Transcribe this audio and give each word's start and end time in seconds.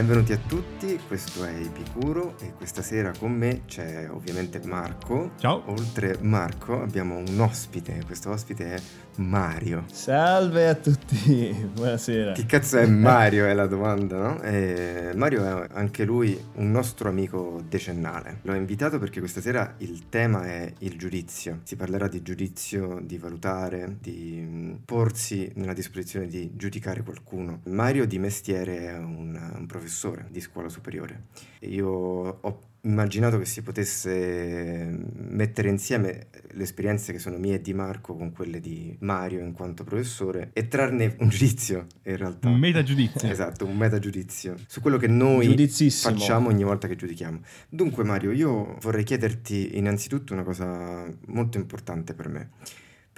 Benvenuti 0.00 0.32
a 0.32 0.38
tutti, 0.38 0.98
questo 1.06 1.44
è 1.44 1.52
Epicuro 1.52 2.34
e 2.40 2.54
questa 2.54 2.80
sera 2.80 3.12
con 3.18 3.32
me 3.32 3.66
c'è 3.66 4.08
ovviamente 4.10 4.58
Marco. 4.64 5.32
Ciao. 5.36 5.62
Oltre 5.66 6.16
Marco 6.22 6.80
abbiamo 6.80 7.18
un 7.18 7.38
ospite, 7.38 8.02
questo 8.06 8.30
ospite 8.30 8.76
è 8.76 8.80
Mario. 9.16 9.84
Salve 9.92 10.68
a 10.68 10.74
tutti, 10.74 11.52
buonasera. 11.74 12.32
Chi 12.32 12.46
cazzo 12.46 12.78
è 12.78 12.86
Mario 12.86 13.44
è 13.44 13.52
la 13.52 13.66
domanda, 13.66 14.16
no? 14.16 14.40
E 14.40 15.12
Mario 15.14 15.44
è 15.44 15.66
anche 15.72 16.04
lui 16.04 16.40
un 16.54 16.70
nostro 16.70 17.10
amico 17.10 17.62
decennale. 17.68 18.38
L'ho 18.44 18.54
invitato 18.54 18.98
perché 18.98 19.18
questa 19.18 19.42
sera 19.42 19.74
il 19.78 20.08
tema 20.08 20.44
è 20.44 20.72
il 20.78 20.96
giudizio. 20.96 21.60
Si 21.64 21.76
parlerà 21.76 22.08
di 22.08 22.22
giudizio, 22.22 23.00
di 23.02 23.18
valutare, 23.18 23.98
di 24.00 24.78
porsi 24.82 25.52
nella 25.56 25.74
disposizione 25.74 26.26
di 26.26 26.52
giudicare 26.56 27.02
qualcuno. 27.02 27.60
Mario 27.64 28.06
di 28.06 28.18
mestiere 28.18 28.78
è 28.78 28.96
un, 28.96 29.38
un 29.58 29.66
professore 29.66 29.88
di 30.28 30.40
scuola 30.40 30.68
superiore. 30.68 31.24
Io 31.60 31.88
ho 31.88 32.60
immaginato 32.82 33.38
che 33.38 33.44
si 33.44 33.62
potesse 33.62 34.88
mettere 35.14 35.68
insieme 35.68 36.28
le 36.52 36.62
esperienze 36.62 37.12
che 37.12 37.18
sono 37.18 37.36
mie 37.36 37.56
e 37.56 37.60
di 37.60 37.74
Marco 37.74 38.14
con 38.14 38.32
quelle 38.32 38.60
di 38.60 38.96
Mario 39.00 39.40
in 39.40 39.52
quanto 39.52 39.84
professore 39.84 40.50
e 40.52 40.68
trarne 40.68 41.16
un 41.18 41.28
giudizio 41.28 41.86
in 42.04 42.16
realtà. 42.16 42.48
Un 42.48 42.58
metagiudizio. 42.58 43.28
Esatto, 43.40 43.64
un 43.64 43.76
metagiudizio 43.76 44.56
su 44.66 44.80
quello 44.80 44.96
che 44.96 45.06
noi 45.06 45.68
facciamo 45.90 46.48
ogni 46.48 46.64
volta 46.64 46.88
che 46.88 46.96
giudichiamo. 46.96 47.40
Dunque 47.68 48.04
Mario, 48.04 48.32
io 48.32 48.76
vorrei 48.80 49.04
chiederti 49.04 49.76
innanzitutto 49.76 50.32
una 50.32 50.42
cosa 50.42 51.06
molto 51.26 51.58
importante 51.58 52.14
per 52.14 52.28
me. 52.28 52.50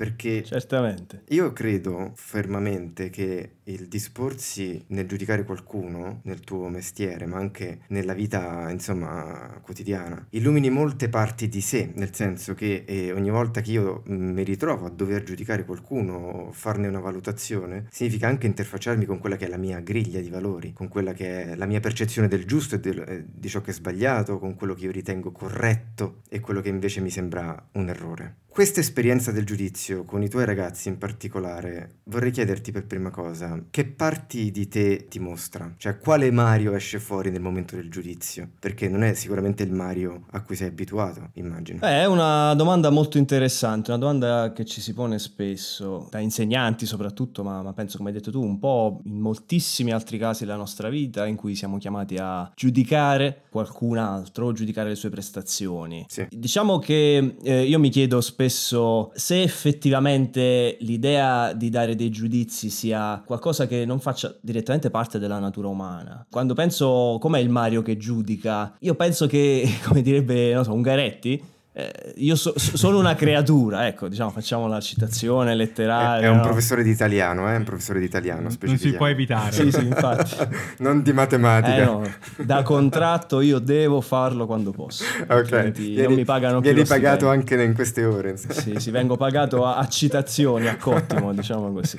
Perché 0.02 0.42
Certamente. 0.42 1.22
io 1.28 1.52
credo 1.52 2.10
fermamente 2.16 3.08
che 3.08 3.58
il 3.66 3.86
disporsi 3.86 4.84
nel 4.88 5.06
giudicare 5.06 5.44
qualcuno 5.44 6.22
nel 6.24 6.40
tuo 6.40 6.66
mestiere, 6.66 7.24
ma 7.26 7.36
anche 7.36 7.82
nella 7.90 8.12
vita, 8.12 8.68
insomma, 8.70 9.60
quotidiana, 9.62 10.26
illumini 10.30 10.70
molte 10.70 11.08
parti 11.08 11.48
di 11.48 11.60
sé, 11.60 11.92
nel 11.94 12.12
senso 12.12 12.54
che 12.54 12.82
eh, 12.84 13.12
ogni 13.12 13.30
volta 13.30 13.60
che 13.60 13.70
io 13.70 14.02
mi 14.06 14.42
ritrovo 14.42 14.86
a 14.86 14.90
dover 14.90 15.22
giudicare 15.22 15.64
qualcuno, 15.64 16.48
farne 16.50 16.88
una 16.88 16.98
valutazione, 16.98 17.86
significa 17.92 18.26
anche 18.26 18.48
interfacciarmi 18.48 19.04
con 19.04 19.20
quella 19.20 19.36
che 19.36 19.46
è 19.46 19.48
la 19.48 19.56
mia 19.56 19.78
griglia 19.78 20.18
di 20.18 20.30
valori, 20.30 20.72
con 20.72 20.88
quella 20.88 21.12
che 21.12 21.52
è 21.52 21.54
la 21.54 21.66
mia 21.66 21.78
percezione 21.78 22.26
del 22.26 22.44
giusto 22.44 22.74
e 22.74 22.80
del, 22.80 22.98
eh, 23.06 23.24
di 23.32 23.48
ciò 23.48 23.60
che 23.60 23.70
è 23.70 23.74
sbagliato, 23.74 24.40
con 24.40 24.56
quello 24.56 24.74
che 24.74 24.86
io 24.86 24.90
ritengo 24.90 25.30
corretto 25.30 26.22
e 26.28 26.40
quello 26.40 26.60
che 26.60 26.70
invece 26.70 27.00
mi 27.00 27.10
sembra 27.10 27.68
un 27.74 27.88
errore. 27.88 28.38
Questa 28.52 28.80
esperienza 28.80 29.32
del 29.32 29.46
giudizio 29.46 30.04
con 30.04 30.22
i 30.22 30.28
tuoi 30.28 30.44
ragazzi 30.44 30.90
in 30.90 30.98
particolare, 30.98 32.00
vorrei 32.04 32.30
chiederti 32.30 32.70
per 32.70 32.84
prima 32.84 33.08
cosa, 33.08 33.64
che 33.70 33.86
parti 33.86 34.50
di 34.50 34.68
te 34.68 35.06
ti 35.08 35.18
mostra? 35.18 35.72
Cioè, 35.78 35.96
quale 35.96 36.30
Mario 36.30 36.74
esce 36.74 36.98
fuori 36.98 37.30
nel 37.30 37.40
momento 37.40 37.76
del 37.76 37.90
giudizio? 37.90 38.50
Perché 38.60 38.90
non 38.90 39.04
è 39.04 39.14
sicuramente 39.14 39.62
il 39.62 39.72
Mario 39.72 40.26
a 40.32 40.42
cui 40.42 40.54
sei 40.54 40.68
abituato, 40.68 41.30
immagino. 41.36 41.80
Eh, 41.80 42.02
è 42.02 42.04
una 42.04 42.52
domanda 42.52 42.90
molto 42.90 43.16
interessante, 43.16 43.90
una 43.90 43.98
domanda 43.98 44.52
che 44.52 44.66
ci 44.66 44.82
si 44.82 44.92
pone 44.92 45.18
spesso, 45.18 46.08
da 46.10 46.18
insegnanti 46.18 46.84
soprattutto, 46.84 47.42
ma, 47.42 47.62
ma 47.62 47.72
penso 47.72 47.96
come 47.96 48.10
hai 48.10 48.16
detto 48.16 48.30
tu, 48.30 48.42
un 48.42 48.58
po' 48.58 49.00
in 49.04 49.18
moltissimi 49.18 49.92
altri 49.92 50.18
casi 50.18 50.44
della 50.44 50.58
nostra 50.58 50.90
vita 50.90 51.24
in 51.24 51.36
cui 51.36 51.54
siamo 51.54 51.78
chiamati 51.78 52.16
a 52.20 52.52
giudicare 52.54 53.44
qualcun 53.48 53.96
altro, 53.96 54.52
giudicare 54.52 54.90
le 54.90 54.94
sue 54.94 55.08
prestazioni. 55.08 56.04
Sì. 56.06 56.26
Diciamo 56.28 56.78
che 56.78 57.36
eh, 57.42 57.62
io 57.62 57.78
mi 57.78 57.88
chiedo 57.88 58.20
spesso 58.20 58.40
spesso 58.42 59.12
se 59.14 59.42
effettivamente 59.42 60.76
l'idea 60.80 61.52
di 61.52 61.70
dare 61.70 61.94
dei 61.94 62.10
giudizi 62.10 62.70
sia 62.70 63.22
qualcosa 63.24 63.66
che 63.66 63.84
non 63.84 64.00
faccia 64.00 64.34
direttamente 64.40 64.90
parte 64.90 65.18
della 65.18 65.38
natura 65.38 65.68
umana. 65.68 66.26
Quando 66.28 66.54
penso 66.54 67.18
com'è 67.20 67.38
il 67.38 67.48
Mario 67.48 67.82
che 67.82 67.96
giudica, 67.96 68.74
io 68.80 68.94
penso 68.94 69.26
che, 69.26 69.78
come 69.86 70.02
direbbe, 70.02 70.52
non 70.52 70.64
so, 70.64 70.72
Ungaretti, 70.72 71.40
eh, 71.74 72.12
io 72.16 72.36
so, 72.36 72.52
sono 72.58 72.98
una 72.98 73.14
creatura, 73.14 73.86
ecco, 73.86 74.06
diciamo, 74.06 74.28
facciamo 74.28 74.68
la 74.68 74.78
citazione 74.80 75.54
letteraria. 75.54 76.26
È, 76.26 76.28
è 76.28 76.28
un 76.28 76.42
professore 76.42 76.82
di 76.82 76.90
italiano, 76.90 77.48
è 77.48 77.54
eh? 77.54 77.56
un 77.56 77.64
professore 77.64 77.98
di 77.98 78.04
italiano, 78.04 78.48
Non 78.60 78.76
si 78.76 78.92
può 78.92 79.06
evitare. 79.06 79.52
sì, 79.52 79.72
sì, 79.72 79.86
infatti. 79.86 80.36
non 80.78 81.02
di 81.02 81.14
matematica. 81.14 81.76
Eh, 81.76 81.84
no. 81.84 82.02
Da 82.36 82.62
contratto 82.62 83.40
io 83.40 83.58
devo 83.58 84.02
farlo 84.02 84.44
quando 84.44 84.70
posso. 84.70 85.02
Ok. 85.26 85.70
Vieni, 85.70 86.02
non 86.02 86.12
mi 86.12 86.24
pagano 86.24 86.60
più 86.60 86.72
Vieni 86.72 86.86
pagato 86.86 87.30
anche 87.30 87.54
in 87.62 87.72
queste 87.72 88.04
ore. 88.04 88.36
Sì, 88.36 88.74
sì, 88.76 88.90
vengo 88.90 89.16
pagato 89.16 89.64
a, 89.64 89.76
a 89.76 89.88
citazioni, 89.88 90.68
a 90.68 90.76
cottimo, 90.76 91.32
diciamo 91.32 91.72
così. 91.72 91.96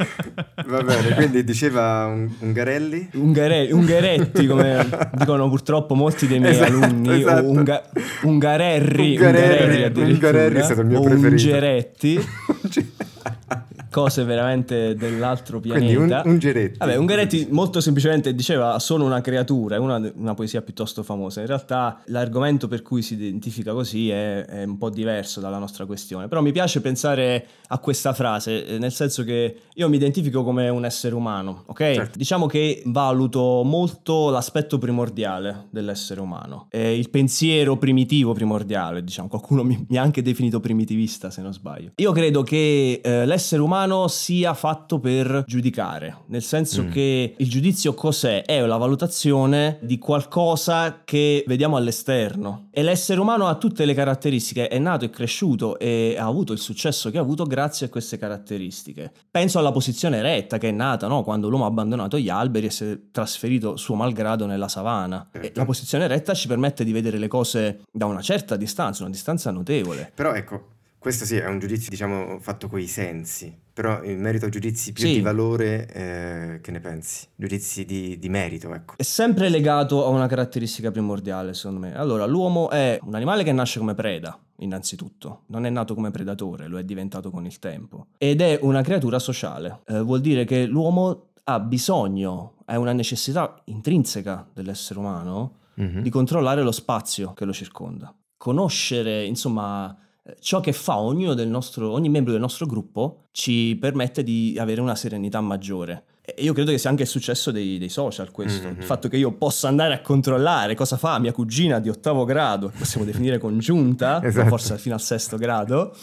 Va 0.67 0.83
bene, 0.83 1.15
quindi 1.15 1.43
diceva 1.43 2.05
un, 2.05 2.29
Ungarelli? 2.39 3.09
Ungare, 3.13 3.71
Ungaretti, 3.71 4.45
come 4.45 4.87
dicono 5.13 5.49
purtroppo 5.49 5.95
molti 5.95 6.27
dei 6.27 6.39
miei 6.39 6.53
esatto, 6.53 6.71
alunni, 6.71 7.21
esatto. 7.21 7.49
unga, 7.49 7.83
Ungarerri, 8.21 9.15
Ungarelli. 9.15 9.62
Ungarelli 9.63 10.11
Ungarelli 10.11 10.59
è 10.59 10.63
stato 10.63 10.81
il 10.81 10.87
mio 10.87 11.01
preferito. 11.01 11.45
Ungeretti 11.45 12.19
cose 13.93 14.23
veramente 14.23 14.95
dell'altro 14.95 15.59
pianeta. 15.59 15.85
Quindi 15.85 16.13
un, 16.13 16.21
Ungeretti. 16.25 16.77
Vabbè, 16.79 16.95
Ungaretti 16.95 17.47
molto 17.51 17.79
semplicemente 17.79 18.33
diceva 18.33 18.79
sono 18.79 19.05
una 19.05 19.21
creatura, 19.21 19.75
è 19.75 19.77
una, 19.77 20.11
una, 20.15 20.33
poesia 20.33 20.63
piuttosto 20.63 21.03
famosa. 21.03 21.41
In 21.41 21.45
realtà 21.45 22.01
l'argomento 22.05 22.67
per 22.67 22.81
cui 22.81 23.03
si 23.03 23.13
identifica 23.13 23.71
così 23.71 24.09
è, 24.09 24.45
è, 24.45 24.63
un 24.63 24.79
po' 24.79 24.89
diverso 24.89 25.39
dalla 25.39 25.59
nostra 25.59 25.85
questione. 25.85 26.27
Però 26.27 26.41
mi 26.41 26.51
piace 26.51 26.81
pensare 26.81 27.45
a 27.67 27.77
questa 27.77 28.13
frase, 28.13 28.65
eh, 28.65 28.77
nel 28.79 28.91
senso 28.91 29.23
che 29.23 29.57
io 29.75 29.89
mi 29.89 29.95
identifico 29.97 30.43
come 30.43 30.69
un 30.69 30.85
essere 30.85 31.13
umano, 31.13 31.63
ok? 31.67 31.77
Certo. 31.77 32.17
Diciamo 32.17 32.47
che 32.47 32.81
valuto 32.85 33.61
molto 33.63 34.31
l'aspetto 34.31 34.79
primordiale 34.79 35.67
dell'essere 35.69 36.19
umano, 36.19 36.65
eh, 36.71 36.97
il 36.97 37.11
pensiero 37.11 37.77
primitivo 37.77 38.33
primordiale, 38.33 39.03
diciamo. 39.03 39.27
Qualcuno 39.27 39.63
mi, 39.63 39.85
mi, 39.87 39.97
ha 39.97 40.01
anche 40.01 40.23
definito 40.23 40.59
primitivista, 40.59 41.29
se 41.29 41.41
non 41.41 41.53
sbaglio. 41.53 41.91
Io 41.97 42.11
credo 42.11 42.41
che 42.41 43.01
eh, 43.03 43.25
l'essere 43.25 43.61
umano 43.61 43.82
sia 44.07 44.53
fatto 44.53 44.99
per 44.99 45.43
giudicare, 45.45 46.23
nel 46.27 46.43
senso 46.43 46.83
mm. 46.83 46.91
che 46.91 47.35
il 47.37 47.49
giudizio 47.49 47.93
cos'è? 47.93 48.43
È 48.43 48.59
la 48.65 48.77
valutazione 48.77 49.79
di 49.81 49.97
qualcosa 49.97 51.01
che 51.03 51.43
vediamo 51.47 51.77
all'esterno 51.77 52.67
e 52.71 52.81
l'essere 52.81 53.19
umano 53.19 53.47
ha 53.47 53.55
tutte 53.55 53.85
le 53.85 53.93
caratteristiche, 53.93 54.67
è 54.67 54.79
nato 54.79 55.05
e 55.05 55.09
cresciuto 55.09 55.77
e 55.77 56.15
ha 56.17 56.25
avuto 56.25 56.53
il 56.53 56.59
successo 56.59 57.11
che 57.11 57.17
ha 57.17 57.21
avuto 57.21 57.45
grazie 57.45 57.85
a 57.85 57.89
queste 57.89 58.17
caratteristiche. 58.17 59.11
Penso 59.29 59.59
alla 59.59 59.71
posizione 59.71 60.17
eretta 60.17 60.57
che 60.57 60.69
è 60.69 60.71
nata 60.71 61.07
no? 61.07 61.23
quando 61.23 61.49
l'uomo 61.49 61.65
ha 61.65 61.67
abbandonato 61.67 62.17
gli 62.17 62.29
alberi 62.29 62.67
e 62.67 62.71
si 62.71 62.85
è 62.85 62.99
trasferito 63.11 63.77
suo 63.77 63.95
malgrado 63.95 64.45
nella 64.45 64.67
savana. 64.67 65.29
E 65.31 65.51
la 65.53 65.65
posizione 65.65 66.05
eretta 66.05 66.33
ci 66.33 66.47
permette 66.47 66.83
di 66.83 66.91
vedere 66.91 67.17
le 67.17 67.27
cose 67.27 67.81
da 67.91 68.05
una 68.05 68.21
certa 68.21 68.55
distanza, 68.55 69.03
una 69.03 69.11
distanza 69.11 69.51
notevole. 69.51 70.11
Però 70.15 70.33
ecco, 70.33 70.72
questo 71.03 71.25
sì 71.25 71.35
è 71.35 71.45
un 71.47 71.59
giudizio, 71.59 71.89
diciamo, 71.89 72.39
fatto 72.39 72.69
coi 72.69 72.87
sensi, 72.87 73.53
però 73.73 74.01
in 74.03 74.21
merito 74.21 74.45
a 74.45 74.49
giudizi 74.49 74.93
più 74.93 75.03
Sì. 75.05 75.15
di 75.15 75.19
valore, 75.21 75.85
eh, 75.91 76.59
che 76.61 76.71
ne 76.71 76.79
pensi? 76.79 77.27
Giudizi 77.35 77.83
di, 77.83 78.17
di 78.17 78.29
merito, 78.29 78.73
ecco. 78.73 78.93
È 78.95 79.03
sempre 79.03 79.49
legato 79.49 80.05
a 80.05 80.07
una 80.07 80.27
caratteristica 80.27 80.91
primordiale, 80.91 81.53
secondo 81.53 81.81
me. 81.81 81.93
Allora, 81.93 82.25
l'uomo 82.25 82.69
è 82.69 82.97
un 83.03 83.13
animale 83.15 83.43
che 83.43 83.51
nasce 83.51 83.79
come 83.79 83.93
preda, 83.95 84.39
innanzitutto. 84.59 85.41
Non 85.47 85.65
è 85.65 85.69
nato 85.69 85.93
come 85.93 86.09
predatore, 86.09 86.67
lo 86.67 86.77
è 86.79 86.83
diventato 86.85 87.29
con 87.31 87.45
il 87.45 87.59
tempo. 87.59 88.07
Ed 88.17 88.39
è 88.39 88.57
una 88.61 88.81
creatura 88.81 89.19
sociale. 89.19 89.81
Eh, 89.87 89.99
vuol 90.01 90.21
dire 90.21 90.45
che 90.45 90.65
l'uomo 90.65 91.31
ha 91.43 91.59
bisogno, 91.59 92.53
è 92.65 92.75
una 92.75 92.93
necessità 92.93 93.61
intrinseca 93.65 94.47
dell'essere 94.53 94.99
umano 94.99 95.57
Mhm. 95.75 95.99
di 96.01 96.09
controllare 96.09 96.61
lo 96.61 96.71
spazio 96.71 97.33
che 97.33 97.43
lo 97.43 97.51
circonda. 97.51 98.15
Conoscere, 98.37 99.25
insomma, 99.25 99.97
ciò 100.39 100.59
che 100.59 100.73
fa 100.73 100.97
ognuno 100.99 101.33
del 101.33 101.47
nostro, 101.47 101.91
ogni 101.91 102.09
membro 102.09 102.31
del 102.31 102.41
nostro 102.41 102.65
gruppo 102.65 103.27
ci 103.31 103.77
permette 103.79 104.23
di 104.23 104.55
avere 104.59 104.81
una 104.81 104.95
serenità 104.95 105.41
maggiore. 105.41 106.05
E 106.25 106.35
io 106.41 106.53
credo 106.53 106.71
che 106.71 106.77
sia 106.77 106.89
anche 106.89 107.01
il 107.03 107.09
successo 107.09 107.51
dei, 107.51 107.77
dei 107.77 107.89
social 107.89 108.31
questo, 108.31 108.69
Mhm. 108.69 108.75
il 108.77 108.83
fatto 108.85 109.09
che 109.09 109.17
io 109.17 109.33
possa 109.33 109.67
andare 109.67 109.93
a 109.93 109.99
controllare 109.99 110.73
cosa 110.73 110.95
fa 110.95 111.19
mia 111.19 111.33
cugina 111.33 111.79
di 111.79 111.89
ottavo 111.89 112.23
grado, 112.23 112.69
che 112.69 112.77
possiamo 112.77 113.05
definire 113.05 113.39
congiunta, 113.39 114.21
Esatto. 114.23 114.47
forse 114.47 114.77
fino 114.77 114.95
al 114.95 115.01
sesto 115.01 115.35
grado, 115.35 115.93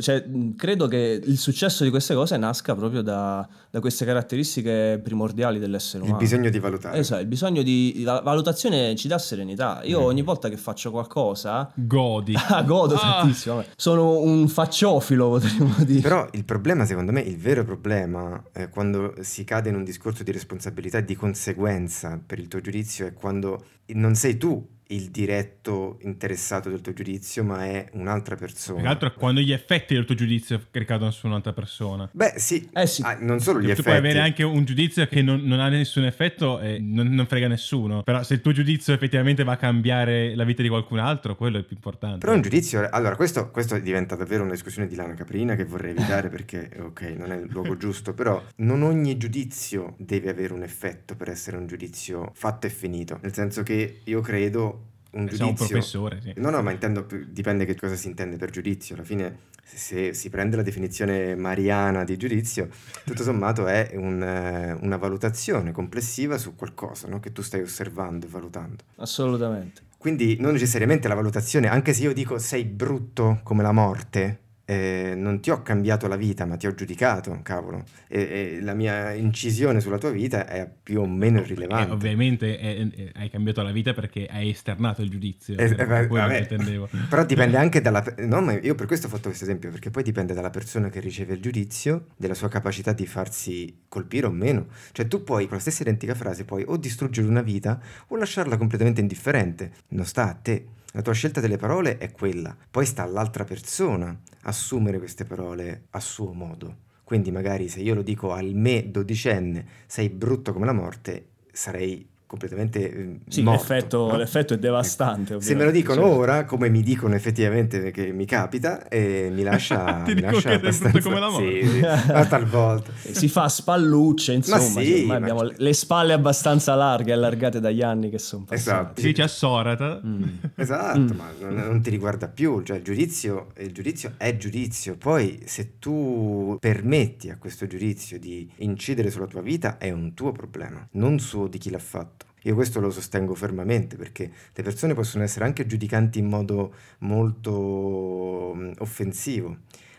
cioè, 0.00 0.24
credo 0.56 0.86
che 0.88 1.20
il 1.22 1.36
successo 1.36 1.84
di 1.84 1.90
queste 1.90 2.14
cose 2.14 2.38
nasca 2.38 2.74
proprio 2.74 3.02
da, 3.02 3.46
da 3.70 3.80
queste 3.80 4.06
caratteristiche 4.06 4.98
primordiali 5.02 5.58
dell'essere 5.58 5.98
Il 6.04 6.08
umano. 6.08 6.22
bisogno 6.22 6.48
di 6.48 6.58
valutare. 6.58 6.98
Esatto, 6.98 7.20
il 7.20 7.26
bisogno 7.26 7.62
di 7.62 8.02
la 8.02 8.20
valutazione 8.24 8.94
ci 8.96 9.08
dà 9.08 9.18
serenità. 9.18 9.80
Io 9.84 10.00
ogni 10.00 10.22
volta 10.22 10.48
che 10.48 10.56
faccio 10.56 10.90
qualcosa 10.90 11.70
Godi. 11.74 12.34
ah, 12.48 12.62
godo 12.62 12.94
Ah. 12.94 13.20
tantissimo. 13.20 13.62
Sono 13.76 14.18
un 14.20 14.48
facciofilo, 14.48 15.28
potremmo 15.38 15.74
dire. 15.84 16.00
Però 16.00 16.26
il 16.32 16.44
problema, 16.44 16.84
secondo 16.86 17.12
me, 17.12 17.20
il 17.20 17.36
vero 17.36 17.62
problema 17.64 18.42
è 18.52 18.68
quando 18.70 19.14
si 19.20 19.44
cade 19.44 19.65
in 19.68 19.76
un 19.76 19.84
discorso 19.84 20.22
di 20.22 20.32
responsabilità 20.32 20.98
e 20.98 21.04
di 21.04 21.14
conseguenza 21.14 22.20
per 22.24 22.38
il 22.38 22.48
tuo 22.48 22.60
giudizio 22.60 23.06
è 23.06 23.12
quando 23.12 23.64
non 23.88 24.14
sei 24.14 24.36
tu 24.36 24.75
il 24.88 25.10
diretto 25.10 25.98
interessato 26.02 26.68
del 26.68 26.80
tuo 26.80 26.92
giudizio, 26.92 27.42
ma 27.42 27.64
è 27.64 27.88
un'altra 27.92 28.36
persona. 28.36 28.80
Tra 28.80 28.88
l'altro, 28.88 29.12
quando 29.14 29.40
gli 29.40 29.52
effetti 29.52 29.94
del 29.94 30.04
tuo 30.04 30.14
giudizio 30.14 30.60
ricadono 30.70 31.10
su 31.10 31.26
un'altra 31.26 31.52
persona. 31.52 32.08
Beh, 32.12 32.34
sì, 32.36 32.68
Eh 32.72 32.86
sì. 32.86 33.02
Ah, 33.02 33.16
non 33.20 33.40
solo 33.40 33.58
gli 33.60 33.64
tu 33.64 33.70
effetti. 33.70 33.82
puoi 33.82 33.96
avere 33.96 34.20
anche 34.20 34.42
un 34.42 34.64
giudizio 34.64 35.06
che 35.06 35.22
non, 35.22 35.40
non 35.42 35.60
ha 35.60 35.68
nessun 35.68 36.04
effetto 36.04 36.60
e 36.60 36.78
non, 36.78 37.08
non 37.08 37.26
frega 37.26 37.48
nessuno. 37.48 38.02
Però 38.02 38.22
se 38.22 38.34
il 38.34 38.40
tuo 38.40 38.52
giudizio 38.52 38.94
effettivamente 38.94 39.42
va 39.44 39.52
a 39.52 39.56
cambiare 39.56 40.34
la 40.34 40.44
vita 40.44 40.62
di 40.62 40.68
qualcun 40.68 40.98
altro, 40.98 41.36
quello 41.36 41.56
è 41.56 41.60
il 41.60 41.66
più 41.66 41.76
importante. 41.76 42.18
Però 42.18 42.32
un 42.32 42.42
giudizio, 42.42 42.88
allora 42.90 43.16
questo, 43.16 43.50
questo 43.50 43.78
diventa 43.78 44.14
davvero 44.14 44.42
una 44.42 44.52
discussione 44.52 44.86
di 44.86 44.94
lana 44.94 45.14
caprina 45.14 45.56
che 45.56 45.64
vorrei 45.64 45.90
evitare 45.92 46.28
perché, 46.30 46.70
ok, 46.78 47.00
non 47.16 47.32
è 47.32 47.36
il 47.36 47.48
luogo 47.50 47.76
giusto, 47.76 48.14
però 48.14 48.42
non 48.56 48.82
ogni 48.82 49.16
giudizio 49.16 49.94
deve 49.98 50.30
avere 50.30 50.52
un 50.52 50.62
effetto 50.62 51.16
per 51.16 51.28
essere 51.28 51.56
un 51.56 51.66
giudizio 51.66 52.30
fatto 52.34 52.66
e 52.66 52.70
finito. 52.70 53.18
Nel 53.22 53.32
senso 53.34 53.62
che 53.62 54.00
io 54.04 54.20
credo 54.20 54.75
un 55.16 55.28
Siamo 55.28 55.50
un 55.50 55.54
giudizio... 55.54 55.66
professore, 55.66 56.20
sì. 56.22 56.32
No, 56.36 56.50
no, 56.50 56.62
ma 56.62 56.70
intendo, 56.70 57.06
dipende 57.26 57.64
che 57.64 57.74
cosa 57.74 57.94
si 57.96 58.08
intende 58.08 58.36
per 58.36 58.50
giudizio. 58.50 58.94
Alla 58.94 59.04
fine, 59.04 59.38
se, 59.64 59.76
se 59.76 60.14
si 60.14 60.30
prende 60.30 60.56
la 60.56 60.62
definizione 60.62 61.34
mariana 61.34 62.04
di 62.04 62.16
giudizio, 62.16 62.68
tutto 63.04 63.22
sommato 63.22 63.66
è 63.66 63.92
un, 63.94 64.22
eh, 64.22 64.72
una 64.80 64.96
valutazione 64.96 65.72
complessiva 65.72 66.38
su 66.38 66.54
qualcosa 66.54 67.08
no? 67.08 67.20
che 67.20 67.32
tu 67.32 67.42
stai 67.42 67.62
osservando 67.62 68.26
e 68.26 68.28
valutando. 68.28 68.84
Assolutamente. 68.96 69.82
Quindi 69.98 70.36
non 70.38 70.52
necessariamente 70.52 71.08
la 71.08 71.14
valutazione, 71.14 71.68
anche 71.68 71.92
se 71.92 72.02
io 72.02 72.12
dico 72.12 72.38
sei 72.38 72.64
brutto 72.64 73.40
come 73.42 73.62
la 73.62 73.72
morte, 73.72 74.40
eh, 74.68 75.14
non 75.16 75.40
ti 75.40 75.50
ho 75.50 75.62
cambiato 75.62 76.08
la 76.08 76.16
vita, 76.16 76.44
ma 76.44 76.56
ti 76.56 76.66
ho 76.66 76.74
giudicato, 76.74 77.38
cavolo. 77.42 77.84
E, 78.08 78.20
e 78.56 78.60
la 78.60 78.74
mia 78.74 79.12
incisione 79.12 79.80
sulla 79.80 79.96
tua 79.96 80.10
vita 80.10 80.46
è 80.46 80.68
più 80.82 81.00
o 81.00 81.06
meno 81.06 81.38
Eh, 81.38 81.42
irrilevante. 81.42 81.92
ovviamente 81.92 82.58
eh, 82.58 82.90
eh, 82.94 83.12
hai 83.14 83.30
cambiato 83.30 83.62
la 83.62 83.70
vita 83.70 83.94
perché 83.94 84.26
hai 84.26 84.50
esternato 84.50 85.02
il 85.02 85.08
giudizio. 85.10 85.56
Eh, 85.56 85.64
eh. 85.66 85.76
Però 87.08 87.24
dipende 87.24 87.56
anche 87.56 87.80
dalla... 87.80 88.04
No, 88.18 88.40
ma 88.40 88.52
io 88.58 88.74
per 88.74 88.86
questo 88.86 89.06
ho 89.06 89.10
fatto 89.10 89.28
questo 89.28 89.44
esempio, 89.44 89.70
perché 89.70 89.90
poi 89.90 90.02
dipende 90.02 90.34
dalla 90.34 90.50
persona 90.50 90.88
che 90.88 90.98
riceve 90.98 91.34
il 91.34 91.40
giudizio, 91.40 92.06
della 92.16 92.34
sua 92.34 92.48
capacità 92.48 92.92
di 92.92 93.06
farsi 93.06 93.82
colpire 93.88 94.26
o 94.26 94.30
meno. 94.30 94.66
Cioè 94.90 95.06
tu 95.06 95.22
puoi, 95.22 95.46
con 95.46 95.54
la 95.56 95.60
stessa 95.62 95.82
identica 95.82 96.14
frase, 96.16 96.44
puoi 96.44 96.64
o 96.66 96.76
distruggere 96.76 97.28
una 97.28 97.42
vita 97.42 97.80
o 98.08 98.16
lasciarla 98.16 98.56
completamente 98.56 99.00
indifferente. 99.00 99.70
Non 99.88 100.04
sta 100.04 100.28
a 100.28 100.34
te. 100.34 100.66
La 100.96 101.02
tua 101.02 101.12
scelta 101.12 101.42
delle 101.42 101.58
parole 101.58 101.98
è 101.98 102.10
quella. 102.10 102.56
Poi 102.70 102.86
sta 102.86 103.02
all'altra 103.02 103.44
persona 103.44 104.18
assumere 104.44 104.96
queste 104.96 105.26
parole 105.26 105.88
a 105.90 106.00
suo 106.00 106.32
modo. 106.32 106.84
Quindi 107.04 107.30
magari 107.30 107.68
se 107.68 107.80
io 107.80 107.92
lo 107.92 108.00
dico 108.00 108.32
al 108.32 108.54
me 108.54 108.90
dodicenne, 108.90 109.66
sei 109.84 110.08
brutto 110.08 110.54
come 110.54 110.64
la 110.64 110.72
morte, 110.72 111.32
sarei 111.52 112.08
completamente 112.26 112.90
eh, 112.92 113.18
Sì, 113.28 113.42
morto, 113.42 113.58
l'effetto, 113.72 114.06
no? 114.10 114.16
l'effetto 114.16 114.54
è 114.54 114.58
devastante. 114.58 115.34
Ecco. 115.34 115.42
Se 115.42 115.54
me 115.54 115.64
lo 115.64 115.70
dicono 115.70 116.00
certo. 116.02 116.16
ora, 116.16 116.44
come 116.44 116.68
mi 116.68 116.82
dicono 116.82 117.14
effettivamente 117.14 117.90
che 117.92 118.10
mi 118.12 118.24
capita, 118.26 118.88
e 118.88 119.28
mi 119.32 119.42
lascia, 119.42 120.02
Ti 120.04 120.14
mi 120.14 120.20
dico 120.22 120.32
lascia 120.32 120.52
abbastanza... 120.52 121.00
come 121.00 121.20
la 121.20 121.28
morte. 121.30 121.62
Sì, 121.66 121.68
sì, 121.70 121.80
ma 121.80 122.26
talvolta. 122.26 122.90
Si 123.16 123.28
fa 123.28 123.48
spallucce, 123.48 124.32
insomma, 124.32 124.58
sì, 124.60 124.84
cioè, 124.84 125.00
ormai 125.00 125.06
ma- 125.06 125.14
abbiamo 125.16 125.42
le 125.56 125.72
spalle 125.72 126.12
abbastanza 126.12 126.74
larghe, 126.74 127.12
allargate 127.12 127.60
dagli 127.60 127.82
anni 127.82 128.10
che 128.10 128.18
sono 128.18 128.44
Esatto. 128.50 128.78
passati. 128.82 129.00
Si 129.00 129.06
dice 129.08 129.22
assorata. 129.22 130.00
Mm. 130.04 130.22
Esatto, 130.56 130.98
Mm. 130.98 131.16
ma 131.16 131.30
non, 131.40 131.54
non 131.54 131.80
ti 131.80 131.90
riguarda 131.90 132.28
più, 132.28 132.62
cioè 132.62 132.78
il 132.78 132.82
giudizio, 132.82 133.48
il 133.58 133.72
giudizio 133.72 134.14
è 134.16 134.36
giudizio, 134.36 134.96
poi 134.96 135.42
se 135.44 135.78
tu 135.78 136.56
permetti 136.60 137.30
a 137.30 137.36
questo 137.38 137.66
giudizio 137.66 138.18
di 138.18 138.48
incidere 138.56 139.10
sulla 139.10 139.26
tua 139.26 139.40
vita 139.42 139.78
è 139.78 139.90
un 139.90 140.14
tuo 140.14 140.32
problema, 140.32 140.86
non 140.92 141.18
suo 141.20 141.46
di 141.46 141.58
chi 141.58 141.70
l'ha 141.70 141.78
fatto. 141.78 142.25
Io 142.46 142.54
questo 142.54 142.78
lo 142.78 142.90
sostengo 142.90 143.34
fermamente 143.34 143.96
perché 143.96 144.30
le 144.54 144.62
persone 144.62 144.94
possono 144.94 145.24
essere 145.24 145.44
anche 145.44 145.66
giudicanti 145.66 146.20
in 146.20 146.26
modo 146.26 146.74
molto 146.98 148.52
mm, 148.54 148.72
offensivo, 148.78 149.56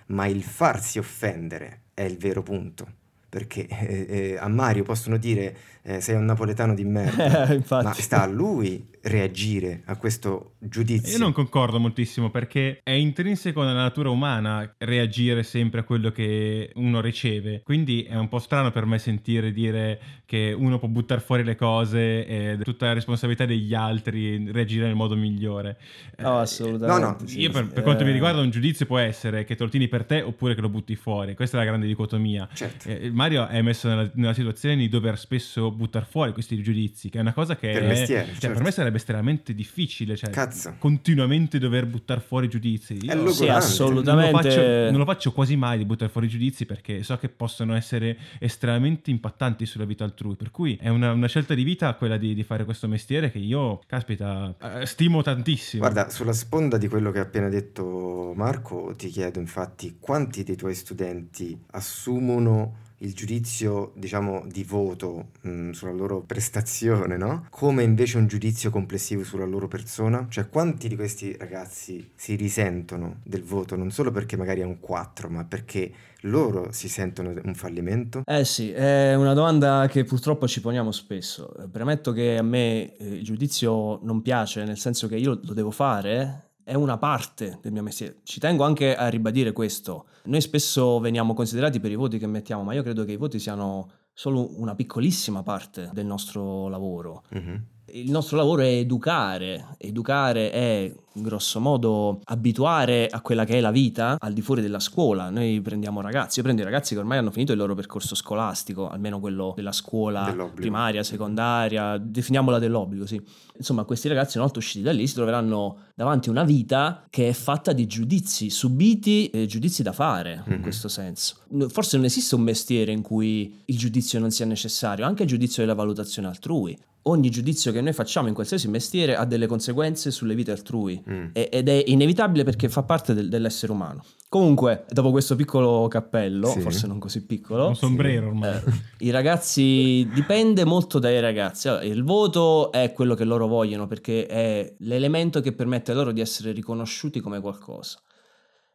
ma 0.07 0.27
il 0.27 0.43
farsi 0.43 0.97
offendere 0.97 1.81
è 1.93 2.03
il 2.03 2.17
vero 2.17 2.41
punto. 2.43 2.87
Perché 3.27 3.67
eh, 3.67 4.05
eh, 4.07 4.37
a 4.39 4.47
Mario 4.47 4.83
possono 4.83 5.17
dire 5.17 5.57
eh, 5.81 5.99
sei 5.99 6.15
un 6.15 6.23
napoletano 6.23 6.73
di 6.73 6.85
merda, 6.85 7.59
ma 7.83 7.93
sta 7.93 8.21
a 8.21 8.27
lui 8.27 8.87
reagire 9.07 9.81
a 9.85 9.95
questo 9.97 10.53
giudizio. 10.59 11.11
Io 11.13 11.17
non 11.17 11.31
concordo 11.31 11.79
moltissimo 11.79 12.29
perché 12.29 12.79
è 12.83 12.91
intrinseco 12.91 13.61
nella 13.63 13.81
natura 13.81 14.09
umana 14.09 14.73
reagire 14.79 15.43
sempre 15.43 15.79
a 15.81 15.83
quello 15.83 16.11
che 16.11 16.71
uno 16.75 17.01
riceve. 17.01 17.61
Quindi 17.63 18.03
è 18.03 18.15
un 18.15 18.27
po' 18.27 18.39
strano 18.39 18.71
per 18.71 18.85
me 18.85 18.99
sentire 18.99 19.51
dire 19.51 19.99
che 20.25 20.53
uno 20.57 20.77
può 20.79 20.87
buttare 20.87 21.21
fuori 21.21 21.43
le 21.43 21.55
cose 21.55 22.25
è 22.25 22.57
tutta 22.63 22.87
la 22.87 22.93
responsabilità 22.93 23.45
degli 23.45 23.73
altri 23.73 24.51
reagire 24.51 24.85
nel 24.85 24.95
modo 24.95 25.15
migliore. 25.15 25.77
No, 26.17 26.37
Eh, 26.39 26.41
assolutamente. 26.41 27.01
no, 27.01 27.17
no, 27.19 27.27
sì. 27.27 27.39
Io 27.39 27.51
per, 27.51 27.67
per 27.67 27.83
quanto 27.83 28.03
mi 28.03 28.09
Eh, 28.09 28.13
riguarda 28.13 28.41
un 28.41 28.49
giudizio 28.49 28.85
può 28.85 28.97
essere 28.97 29.43
che 29.45 29.55
te 29.55 29.63
lo 29.63 29.69
tieni 29.69 29.87
per 29.87 30.03
te 30.05 30.21
oppure 30.21 30.53
che 30.55 30.61
lo 30.61 30.69
butti 30.69 30.95
fuori. 30.95 31.33
Questa 31.35 31.57
è 31.57 31.59
la 31.59 31.65
grande 31.65 31.87
dicotomia. 31.87 32.47
Certo. 32.53 32.89
Eh, 32.89 33.09
Mario 33.11 33.47
è 33.47 33.61
messo 33.61 33.87
nella, 33.87 34.09
nella 34.15 34.33
situazione 34.33 34.75
di 34.75 34.89
dover 34.89 35.17
spesso 35.17 35.71
buttare 35.71 36.05
fuori 36.09 36.33
questi 36.33 36.61
giudizi, 36.61 37.09
che 37.09 37.19
è 37.19 37.21
una 37.21 37.33
cosa 37.33 37.55
che 37.55 37.71
Per 37.71 37.83
è- 37.83 37.87
mestiere, 37.87 38.25
cioè, 38.27 38.33
certo. 38.39 38.55
per 38.55 38.63
me 38.63 38.71
sarebbe 38.71 38.96
estremamente 38.97 39.53
difficile, 39.53 40.15
cioè, 40.15 40.29
Cazzo. 40.29 40.75
continuamente 40.77 41.57
dover 41.59 41.85
buttare 41.85 42.19
fuori 42.19 42.49
giudizi. 42.49 42.93
Io. 42.93 42.99
Sì, 42.99 43.07
non 43.07 43.23
lo, 43.23 43.55
assolutamente. 43.55 44.49
faccio, 44.49 44.61
non 44.91 44.97
lo 44.97 45.05
faccio 45.05 45.31
quasi 45.31 45.55
mai 45.55 45.77
di 45.77 45.85
buttare 45.85 46.11
fuori 46.11 46.27
giudizi 46.27 46.65
perché 46.65 47.03
so 47.03 47.17
che 47.17 47.29
possono 47.29 47.75
essere 47.75 48.17
estremamente 48.39 49.11
impattanti 49.11 49.65
sulla 49.65 49.85
vita 49.85 50.03
altrui. 50.03 50.35
Per 50.35 50.51
cui 50.51 50.77
è 50.79 50.89
una, 50.89 51.11
una 51.11 51.27
scelta 51.27 51.53
di 51.53 51.63
vita 51.63 51.93
quella 51.95 52.17
di, 52.17 52.33
di 52.33 52.43
fare 52.43 52.65
questo 52.65 52.87
mestiere 52.87 53.31
che 53.31 53.39
io, 53.39 53.81
caspita, 53.87 54.53
eh, 54.61 54.85
stimo 54.85 55.21
tantissimo. 55.21 55.81
Guarda, 55.81 56.09
sulla 56.09 56.33
sponda 56.33 56.77
di 56.77 56.87
quello 56.87 57.11
che 57.11 57.19
ha 57.19 57.23
appena 57.23 57.49
detto 57.49 58.33
Marco, 58.35 58.93
ti 58.95 59.09
chiedo 59.09 59.39
infatti 59.39 59.97
quanti 59.99 60.43
dei 60.43 60.55
tuoi 60.55 60.75
studenti 60.75 61.57
assumono 61.71 62.85
il 62.99 63.13
giudizio, 63.13 63.91
diciamo, 63.95 64.43
di 64.47 64.63
voto 64.63 65.29
mh, 65.41 65.71
sulla 65.71 65.91
loro 65.91 66.21
prestazione, 66.21 67.17
no? 67.17 67.45
Come 67.49 67.83
invece 67.83 68.17
un 68.17 68.27
giudizio 68.27 68.69
complessivo 68.69 69.23
sulla 69.23 69.45
loro 69.45 69.67
persona? 69.67 70.25
Cioè, 70.29 70.49
quanti 70.49 70.87
di 70.87 70.95
questi 70.95 71.35
ragazzi 71.37 72.11
si 72.15 72.35
risentono 72.35 73.17
del 73.23 73.43
voto 73.43 73.75
non 73.75 73.91
solo 73.91 74.11
perché 74.11 74.37
magari 74.37 74.61
è 74.61 74.65
un 74.65 74.79
4, 74.79 75.29
ma 75.29 75.43
perché 75.45 75.91
loro 76.21 76.71
si 76.71 76.89
sentono 76.89 77.33
un 77.43 77.53
fallimento? 77.53 78.23
Eh 78.25 78.43
sì, 78.45 78.71
è 78.71 79.13
una 79.13 79.33
domanda 79.33 79.87
che 79.89 80.03
purtroppo 80.03 80.47
ci 80.47 80.61
poniamo 80.61 80.91
spesso. 80.91 81.53
Premetto 81.71 82.11
che 82.11 82.37
a 82.37 82.43
me 82.43 82.95
eh, 82.97 83.05
il 83.05 83.23
giudizio 83.23 83.99
non 84.03 84.21
piace, 84.21 84.63
nel 84.63 84.77
senso 84.77 85.07
che 85.07 85.17
io 85.17 85.39
lo 85.43 85.53
devo 85.53 85.71
fare, 85.71 86.46
è 86.67 86.73
una 86.73 86.97
parte 86.97 87.59
del 87.61 87.71
mio 87.71 87.81
mestiere. 87.81 88.17
Ci 88.23 88.41
tengo 88.41 88.65
anche 88.65 88.93
a 88.93 89.07
ribadire 89.07 89.53
questo. 89.53 90.07
Noi 90.25 90.41
spesso 90.41 90.99
veniamo 90.99 91.33
considerati 91.33 91.79
per 91.79 91.91
i 91.91 91.95
voti 91.95 92.17
che 92.17 92.27
mettiamo, 92.27 92.61
ma 92.61 92.73
io 92.73 92.83
credo 92.83 93.05
che 93.05 93.13
i 93.13 93.15
voti 93.15 93.39
siano 93.39 93.89
solo 94.11 94.59
una 94.59 94.75
piccolissima 94.75 95.43
parte 95.43 95.89
del 95.93 96.05
nostro 96.05 96.67
lavoro. 96.67 97.23
Mhm. 97.29 97.65
Il 97.93 98.11
nostro 98.11 98.35
lavoro 98.35 98.63
è 98.63 98.67
educare, 98.67 99.75
educare 99.77 100.51
è 100.51 100.93
grosso 101.13 101.59
modo 101.61 102.19
abituare 102.25 103.07
a 103.07 103.21
quella 103.21 103.43
che 103.45 103.57
è 103.57 103.61
la 103.61 103.71
vita 103.71 104.17
al 104.19 104.33
di 104.33 104.41
fuori 104.41 104.61
della 104.61 104.79
scuola. 104.79 105.29
Noi 105.29 105.61
prendiamo 105.61 106.01
ragazzi, 106.01 106.37
io 106.39 106.43
prendo 106.43 106.61
i 106.61 106.65
ragazzi 106.65 106.93
che 106.93 106.99
ormai 106.99 107.17
hanno 107.17 107.31
finito 107.31 107.53
il 107.53 107.57
loro 107.57 107.75
percorso 107.75 108.13
scolastico, 108.13 108.89
almeno 108.89 109.19
quello 109.21 109.53
della 109.55 109.71
scuola 109.71 110.25
Dell'obbligo. 110.25 110.55
primaria, 110.59 111.01
secondaria, 111.01 111.97
definiamola 111.97 112.59
dell'obbligo, 112.59 113.05
sì. 113.05 113.21
Insomma, 113.55 113.85
questi 113.85 114.09
ragazzi 114.09 114.35
una 114.37 114.45
volta 114.45 114.59
usciti 114.59 114.83
da 114.83 114.91
lì 114.91 115.07
si 115.07 115.13
troveranno 115.15 115.77
davanti 115.95 116.27
a 116.27 116.31
una 116.33 116.43
vita 116.43 117.05
che 117.09 117.29
è 117.29 117.33
fatta 117.33 117.71
di 117.71 117.87
giudizi 117.87 118.49
subiti 118.49 119.29
e 119.29 119.45
giudizi 119.47 119.81
da 119.81 119.93
fare, 119.93 120.43
in 120.47 120.53
Mhm. 120.55 120.61
questo 120.61 120.89
senso. 120.89 121.37
Forse 121.69 121.95
non 121.95 122.05
esiste 122.05 122.35
un 122.35 122.41
mestiere 122.41 122.91
in 122.91 123.01
cui 123.01 123.61
il 123.65 123.77
giudizio 123.77 124.19
non 124.19 124.29
sia 124.29 124.45
necessario, 124.45 125.05
anche 125.05 125.23
il 125.23 125.29
giudizio 125.29 125.63
della 125.63 125.73
valutazione 125.73 126.27
altrui. 126.27 126.77
Ogni 127.09 127.29
giudizio 127.29 127.71
che 127.71 127.79
noi 127.81 127.93
facciamo 127.93 128.27
in 128.27 128.33
qualsiasi 128.33 128.67
mestiere 128.67 129.15
ha 129.15 129.25
delle 129.25 129.47
conseguenze 129.47 130.11
sulle 130.11 130.35
vite 130.35 130.51
altrui 130.51 131.01
Mm. 131.09 131.25
e- 131.33 131.49
ed 131.51 131.69
è 131.69 131.83
inevitabile 131.87 132.43
perché 132.43 132.67
fa 132.69 132.83
parte 132.83 133.13
del- 133.13 133.29
dell'essere 133.29 133.71
umano. 133.71 134.03
Comunque, 134.29 134.85
dopo 134.89 135.11
questo 135.11 135.35
piccolo 135.37 135.87
cappello, 135.87 136.47
Sì. 136.47 136.59
forse 136.59 136.85
non 136.85 136.99
così 136.99 137.25
piccolo, 137.25 137.67
un 137.69 137.75
sombrero 137.75 138.27
ormai. 138.27 138.55
eh, 138.57 138.63
i 138.99 139.09
ragazzi 139.09 140.07
dipende 140.13 140.65
molto 140.65 140.99
dai 140.99 141.19
ragazzi. 141.21 141.69
Allora, 141.69 141.83
il 141.85 142.03
voto 142.03 142.71
è 142.73 142.91
quello 142.91 143.15
che 143.15 143.23
loro 143.23 143.47
vogliono 143.47 143.87
perché 143.87 144.25
è 144.25 144.73
l'elemento 144.79 145.39
che 145.39 145.53
permette 145.53 145.93
loro 145.93 146.11
di 146.11 146.19
essere 146.19 146.51
riconosciuti 146.51 147.21
come 147.21 147.39
qualcosa. 147.39 147.99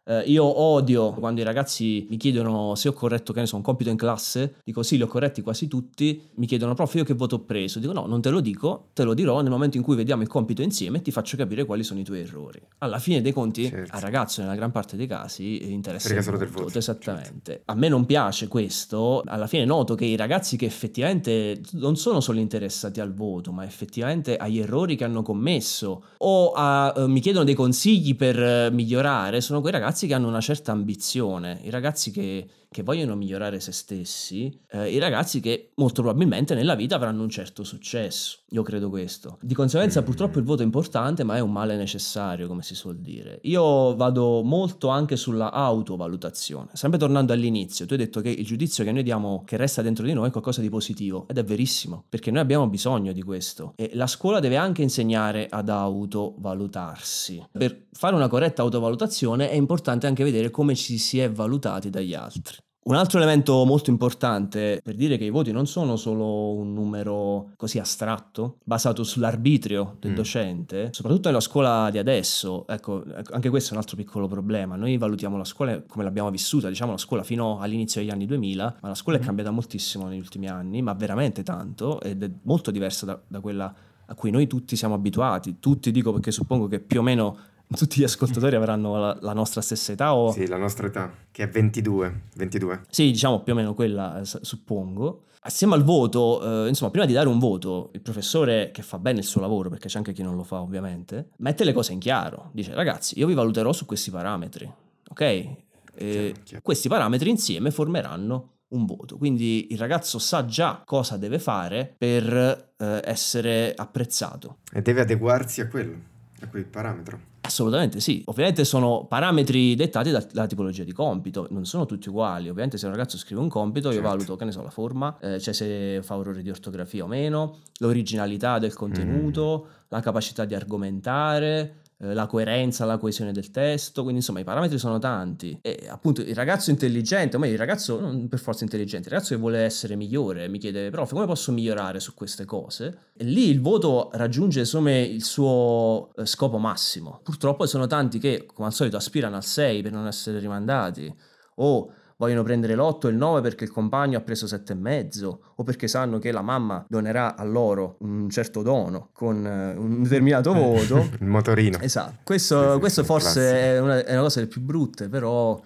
Eh, 0.05 0.23
io 0.27 0.45
odio 0.45 1.13
quando 1.13 1.41
i 1.41 1.45
ragazzi 1.45 2.07
mi 2.11 2.17
chiedono 2.17 2.75
se 2.75 2.89
ho 2.89 2.93
corretto, 2.93 3.33
che 3.33 3.41
ne 3.41 3.47
so, 3.47 3.57
un 3.57 3.63
compito 3.63 3.91
in 3.91 3.97
classe, 3.97 4.57
dico 4.65 4.83
sì, 4.83 4.97
li 4.97 5.03
ho 5.03 5.07
corretti 5.07 5.43
quasi 5.43 5.69
tutti, 5.69 6.21
mi 6.35 6.47
chiedono 6.47 6.75
prof 6.75 6.95
io 6.95 7.05
che 7.05 7.15
voto 7.15 7.37
ho 7.37 7.41
preso, 7.41 7.79
dico 7.79 7.93
no, 7.93 8.07
non 8.07 8.21
te 8.21 8.31
lo 8.31 8.41
dico, 8.41 8.89
te 8.93 9.05
lo 9.05 9.15
dirò 9.15 9.41
nel 9.41 9.51
momento 9.51 9.77
in 9.77 9.83
cui 9.83 9.95
vediamo 9.95 10.23
il 10.23 10.29
compito 10.29 10.63
insieme 10.63 10.99
e 10.99 11.03
ti 11.03 11.11
faccio 11.11 11.37
capire 11.37 11.65
quali 11.65 11.85
sono 11.85 12.01
i 12.01 12.05
tuoi 12.05 12.21
errori. 12.21 12.61
Alla 12.79 12.99
fine 12.99 13.21
dei 13.21 13.33
conti 13.33 13.69
certo. 13.69 13.95
al 13.95 14.01
ragazzo 14.01 14.41
nella 14.41 14.55
gran 14.55 14.71
parte 14.71 14.97
dei 14.97 15.07
casi 15.07 15.71
interessa 15.73 16.21
solo 16.21 16.37
del 16.37 16.49
voto, 16.49 16.65
certo. 16.65 16.79
esattamente. 16.79 17.53
Certo. 17.53 17.73
A 17.73 17.75
me 17.75 17.89
non 17.89 18.05
piace 18.05 18.49
questo, 18.49 19.23
alla 19.25 19.47
fine 19.47 19.65
noto 19.65 19.95
che 19.95 20.05
i 20.05 20.17
ragazzi 20.17 20.57
che 20.57 20.67
effettivamente 20.67 21.61
non 21.73 21.97
sono 21.97 22.21
solo 22.21 22.41
interessati 22.41 23.01
al 23.01 23.15
voto, 23.15 23.53
ma 23.53 23.65
effettivamente 23.65 24.37
agli 24.37 24.59
errori 24.59 24.97
che 24.97 25.05
hanno 25.05 25.23
commesso 25.23 26.05
o 26.19 26.53
a, 26.53 26.93
uh, 26.97 27.07
mi 27.07 27.21
chiedono 27.21 27.45
dei 27.45 27.55
consigli 27.55 28.17
per 28.17 28.71
uh, 28.71 28.75
migliorare, 28.75 29.41
sono 29.41 29.61
quei 29.61 29.73
ragazzi 29.73 29.92
che 29.93 30.15
hanno 30.15 30.29
una 30.29 30.41
certa 30.41 30.73
ambizione, 30.73 31.61
i 31.63 31.71
ragazzi 31.71 32.11
che 32.11 32.47
che 32.73 32.83
vogliono 32.83 33.15
migliorare 33.15 33.61
se 33.61 33.71
stessi, 33.71 34.61
eh, 34.71 34.91
i 34.91 34.99
ragazzi 34.99 35.39
che 35.39 35.71
molto 35.77 36.03
probabilmente 36.03 36.55
nella 36.57 36.75
vita 36.75 36.97
avranno 36.97 37.23
un 37.23 37.29
certo 37.29 37.63
successo. 37.63 38.39
Io 38.51 38.63
credo 38.63 38.89
questo. 38.91 39.39
Di 39.41 39.55
conseguenza 39.55 40.01
mm. 40.01 40.05
purtroppo 40.05 40.39
il 40.39 40.45
voto 40.45 40.63
è 40.63 40.65
importante, 40.65 41.23
ma 41.23 41.37
è 41.37 41.41
un 41.41 41.53
male 41.53 41.77
necessario, 41.77 42.49
come 42.49 42.63
si 42.63 42.75
suol 42.75 42.99
dire. 42.99 43.39
Io 43.43 43.95
vado 43.95 44.43
molto 44.43 44.89
anche 44.89 45.17
sulla 45.17 45.53
autovalutazione. 45.53 46.71
Sempre 46.73 46.99
tornando 46.99 47.33
all'inizio, 47.33 47.87
tu 47.87 47.93
hai 47.93 47.99
detto 47.99 48.21
che 48.21 48.31
il 48.31 48.45
giudizio 48.45 48.83
che 48.85 48.93
noi 48.93 49.03
diamo, 49.03 49.43
che 49.45 49.57
resta 49.57 49.83
dentro 49.83 50.05
di 50.05 50.13
noi, 50.13 50.29
è 50.29 50.31
qualcosa 50.31 50.61
di 50.61 50.69
positivo. 50.69 51.27
Ed 51.29 51.39
è 51.39 51.45
verissimo, 51.45 52.05
perché 52.09 52.31
noi 52.31 52.41
abbiamo 52.41 52.69
bisogno 52.69 53.13
di 53.13 53.23
questo. 53.23 53.75
E 53.77 53.91
la 53.95 54.07
scuola 54.07 54.41
deve 54.41 54.57
anche 54.57 54.83
insegnare 54.83 55.47
ad 55.49 55.69
autovalutarsi. 55.69 57.47
Per 57.53 57.87
fare 57.93 58.15
una 58.15 58.29
corretta 58.29 58.63
autovalutazione 58.63 59.51
è 59.51 59.55
importante 59.55 60.07
anche 60.07 60.25
vedere 60.25 60.51
come 60.51 60.75
ci 60.75 60.99
si 60.99 61.19
è 61.19 61.31
valutati 61.31 61.91
dagli 61.91 62.15
altri. 62.15 62.57
Un 62.85 62.97
altro 62.97 63.19
elemento 63.19 63.65
molto 63.65 63.91
importante 63.91 64.81
per 64.83 64.97
dire 64.97 65.17
che 65.17 65.25
i 65.25 65.31
voti 65.31 65.53
non 65.53 65.69
sono 65.69 65.95
solo 65.95 66.53
un 66.55 66.73
numero 66.75 67.51
così 67.57 67.79
astratto, 67.79 68.57
basato 68.65 69.05
sull'arbitrio 69.05 69.99
del 70.01 70.11
mm. 70.11 70.15
docente, 70.15 70.89
soprattutto 70.91 71.29
nella 71.29 71.41
scuola 71.41 71.91
di 71.91 71.99
adesso, 71.99 72.67
ecco, 72.67 73.05
anche 73.31 73.51
questo 73.51 73.71
è 73.71 73.73
un 73.75 73.79
altro 73.79 73.97
piccolo 73.97 74.27
problema. 74.27 74.75
Noi 74.75 74.99
valutiamo 74.99 75.37
la 75.37 75.45
scuola 75.45 75.81
come 75.87 76.03
l'abbiamo 76.03 76.29
vissuta, 76.31 76.69
diciamo 76.69 76.91
la 76.91 76.99
scuola 76.99 77.23
fino 77.23 77.61
all'inizio 77.61 78.01
degli 78.01 78.11
anni 78.11 78.27
2000, 78.27 78.79
ma 78.81 78.89
la 78.89 78.97
scuola 78.97 79.19
mm. 79.19 79.23
è 79.23 79.25
cambiata 79.25 79.51
moltissimo 79.53 80.09
negli 80.09 80.19
ultimi 80.19 80.49
anni, 80.49 80.83
ma 80.83 80.93
veramente 80.95 81.45
tanto, 81.45 82.01
ed 82.01 82.25
è 82.25 82.31
molto 82.43 82.73
diversa 82.73 83.07
da, 83.07 83.21
da 83.29 83.39
quella 83.39 83.73
a 84.07 84.15
cui 84.17 84.33
noi 84.33 84.49
tutti 84.49 84.75
siamo 84.75 84.95
abituati. 84.95 85.61
Tutti 85.61 85.93
dico 85.93 86.11
perché 86.11 86.33
suppongo 86.33 86.67
che 86.67 86.81
più 86.81 86.99
o 86.99 87.03
meno 87.03 87.37
tutti 87.77 88.01
gli 88.01 88.05
ascoltatori 88.05 88.57
avranno 88.57 88.99
la, 88.99 89.19
la, 89.21 89.33
nostra 89.33 89.61
stessa 89.61 89.93
età 89.93 90.15
o... 90.15 90.33
Sì, 90.33 90.47
la 90.47 90.57
nostra 90.57 90.87
età, 90.87 91.13
che 91.31 91.45
è 91.45 91.49
22. 91.49 92.23
22. 92.35 92.83
Sì, 92.89 93.11
diciamo 93.11 93.41
più 93.41 93.53
o 93.53 93.57
meno 93.57 93.75
quella, 93.75 94.21
eh, 94.21 94.25
suppongo. 94.25 95.25
Assieme 95.45 95.75
al 95.75 95.83
voto, 95.83 96.65
eh, 96.65 96.69
insomma, 96.69 96.91
prima 96.91 97.07
di 97.07 97.13
dare 97.13 97.29
un 97.29 97.39
voto, 97.39 97.91
il 97.95 98.01
professore 98.01 98.71
che 98.73 98.83
fa 98.83 98.99
bene 98.99 99.19
il 99.19 99.25
suo 99.25 99.41
lavoro, 99.41 99.69
perché 99.69 99.89
c'è 99.89 99.99
anche 99.99 100.13
chi 100.13 100.23
non 100.23 100.37
lo 100.37 100.45
fa 100.45 100.61
ovviamente, 100.61 101.31
mette 101.39 101.65
le 101.65 101.73
cose 101.73 101.93
in 101.93 101.99
chiaro. 101.99 102.51
Dice, 102.53 102.75
ragazzi, 102.75 103.19
io 103.19 103.27
vi 103.27 103.35
valuterò 103.35 103.73
su 103.73 103.85
questi 103.85 104.11
parametri, 104.11 104.73
ok? 105.09 105.17
Chiaro, 105.17 106.33
chiaro. 106.45 106.63
Questi 106.63 106.89
parametri 106.89 107.29
insieme 107.29 107.71
formeranno 107.71 108.51
un 108.69 108.87
voto. 108.87 109.17
Quindi 109.17 109.69
il 109.71 109.79
ragazzo 109.79 110.19
sa 110.19 110.45
già 110.45 110.83
cosa 110.85 111.17
deve 111.17 111.39
fare 111.39 111.95
per 111.97 112.73
eh, 112.77 113.01
essere 113.05 113.75
apprezzato. 113.75 114.59
E 114.73 114.83
deve 114.83 115.03
adeguarsi 115.03 115.61
a 115.61 115.69
quello, 115.69 115.97
a 116.41 116.49
quel 116.49 116.65
parametro. 116.65 117.31
Assolutamente 117.45 117.99
sì, 117.99 118.23
ovviamente 118.27 118.65
sono 118.65 119.05
parametri 119.07 119.75
dettati 119.75 120.11
dalla 120.11 120.47
tipologia 120.47 120.85
di 120.85 120.93
compito, 120.93 121.49
non 121.51 121.65
sono 121.65 121.87
tutti 121.87 122.09
uguali, 122.09 122.49
ovviamente 122.49 122.79
se 122.79 122.87
un 122.87 122.93
ragazzo 122.93 123.19
scrive 123.19 123.41
un 123.41 123.49
compito 123.49 123.91
certo. 123.91 124.05
io 124.05 124.09
valuto, 124.09 124.37
che 124.37 124.45
ne 124.45 124.53
so, 124.53 124.63
la 124.63 124.71
forma, 124.71 125.19
eh, 125.21 125.41
cioè 125.41 125.53
se 125.53 126.01
fa 126.03 126.17
errori 126.17 126.43
di 126.43 126.51
ortografia 126.51 127.03
o 127.03 127.09
meno, 127.09 127.59
l'originalità 127.79 128.61
del 128.61 128.75
contenuto, 128.75 129.67
mm. 129.67 129.71
la 129.89 130.01
capacità 130.01 130.45
di 130.45 130.55
argomentare, 130.55 131.81
la 132.03 132.27
coerenza, 132.27 132.85
la 132.85 132.99
coesione 132.99 133.33
del 133.33 133.51
testo, 133.51 134.03
quindi 134.03 134.21
insomma 134.21 134.41
i 134.41 134.45
parametri 134.45 134.79
sono 134.79 134.99
tanti. 134.99 135.59
E 135.63 135.87
appunto 135.89 136.21
il 136.21 136.35
ragazzo 136.35 136.71
intelligente, 136.71 137.37
o 137.37 137.39
meglio 137.39 137.53
il 137.53 137.59
ragazzo 137.59 138.01
non 138.01 138.29
per 138.29 138.41
forza 138.41 138.65
intelligente, 138.65 139.09
il 139.09 139.15
ragazzo 139.15 139.35
che 139.35 139.41
vuole 139.41 139.61
essere 139.61 139.95
migliore 139.95 140.49
mi 140.49 140.59
chiede 140.59 140.91
prof 140.91 141.13
come 141.13 141.27
posso 141.27 141.53
migliorare 141.53 142.01
su 142.01 142.15
queste 142.15 142.45
cose? 142.45 143.11
E 143.17 143.25
lì 143.25 143.49
il 143.49 143.61
voto 143.61 144.11
raggiunge 144.15 144.61
insomma 144.61 144.97
il 144.99 145.23
suo 145.23 146.11
eh, 146.17 146.27
scopo 146.27 146.59
massimo. 146.59 147.21
Purtroppo 147.23 147.67
sono 147.67 147.87
tanti 147.87 148.19
che 148.19 148.47
come 148.53 148.69
al 148.69 148.75
solito 148.75 148.97
aspirano 148.97 149.37
al 149.37 149.45
6 149.45 149.83
per 149.83 149.93
non 149.93 150.07
essere 150.07 150.39
rimandati. 150.39 151.15
O 151.57 151.93
vogliono 152.23 152.45
prendere 152.45 152.77
l'8 152.77 153.07
e 153.07 153.11
il 153.11 153.17
9 153.17 153.41
perché 153.41 153.65
il 153.65 153.73
compagno 153.73 154.17
ha 154.17 154.21
preso 154.21 154.47
7,5 154.47 155.37
o 155.57 155.65
perché 155.65 155.89
sanno 155.89 156.21
che 156.21 156.31
la 156.31 156.41
mamma 156.41 156.85
donerà 156.89 157.35
a 157.35 157.43
loro 157.43 157.97
un 158.01 158.31
certo 158.31 158.63
dono 158.63 159.09
con 159.13 159.45
eh, 159.45 159.75
un 159.77 160.05
determinato 160.05 160.53
voto. 160.53 161.09
il 161.19 161.27
motorino. 161.27 161.79
Esatto, 161.81 162.19
questo, 162.23 162.79
questo 162.79 163.03
forse 163.03 163.75
è 163.75 163.81
una, 163.81 164.05
è 164.05 164.13
una 164.13 164.23
cosa 164.23 164.39
delle 164.39 164.51
più 164.51 164.61
brutte, 164.61 165.09
però 165.09 165.61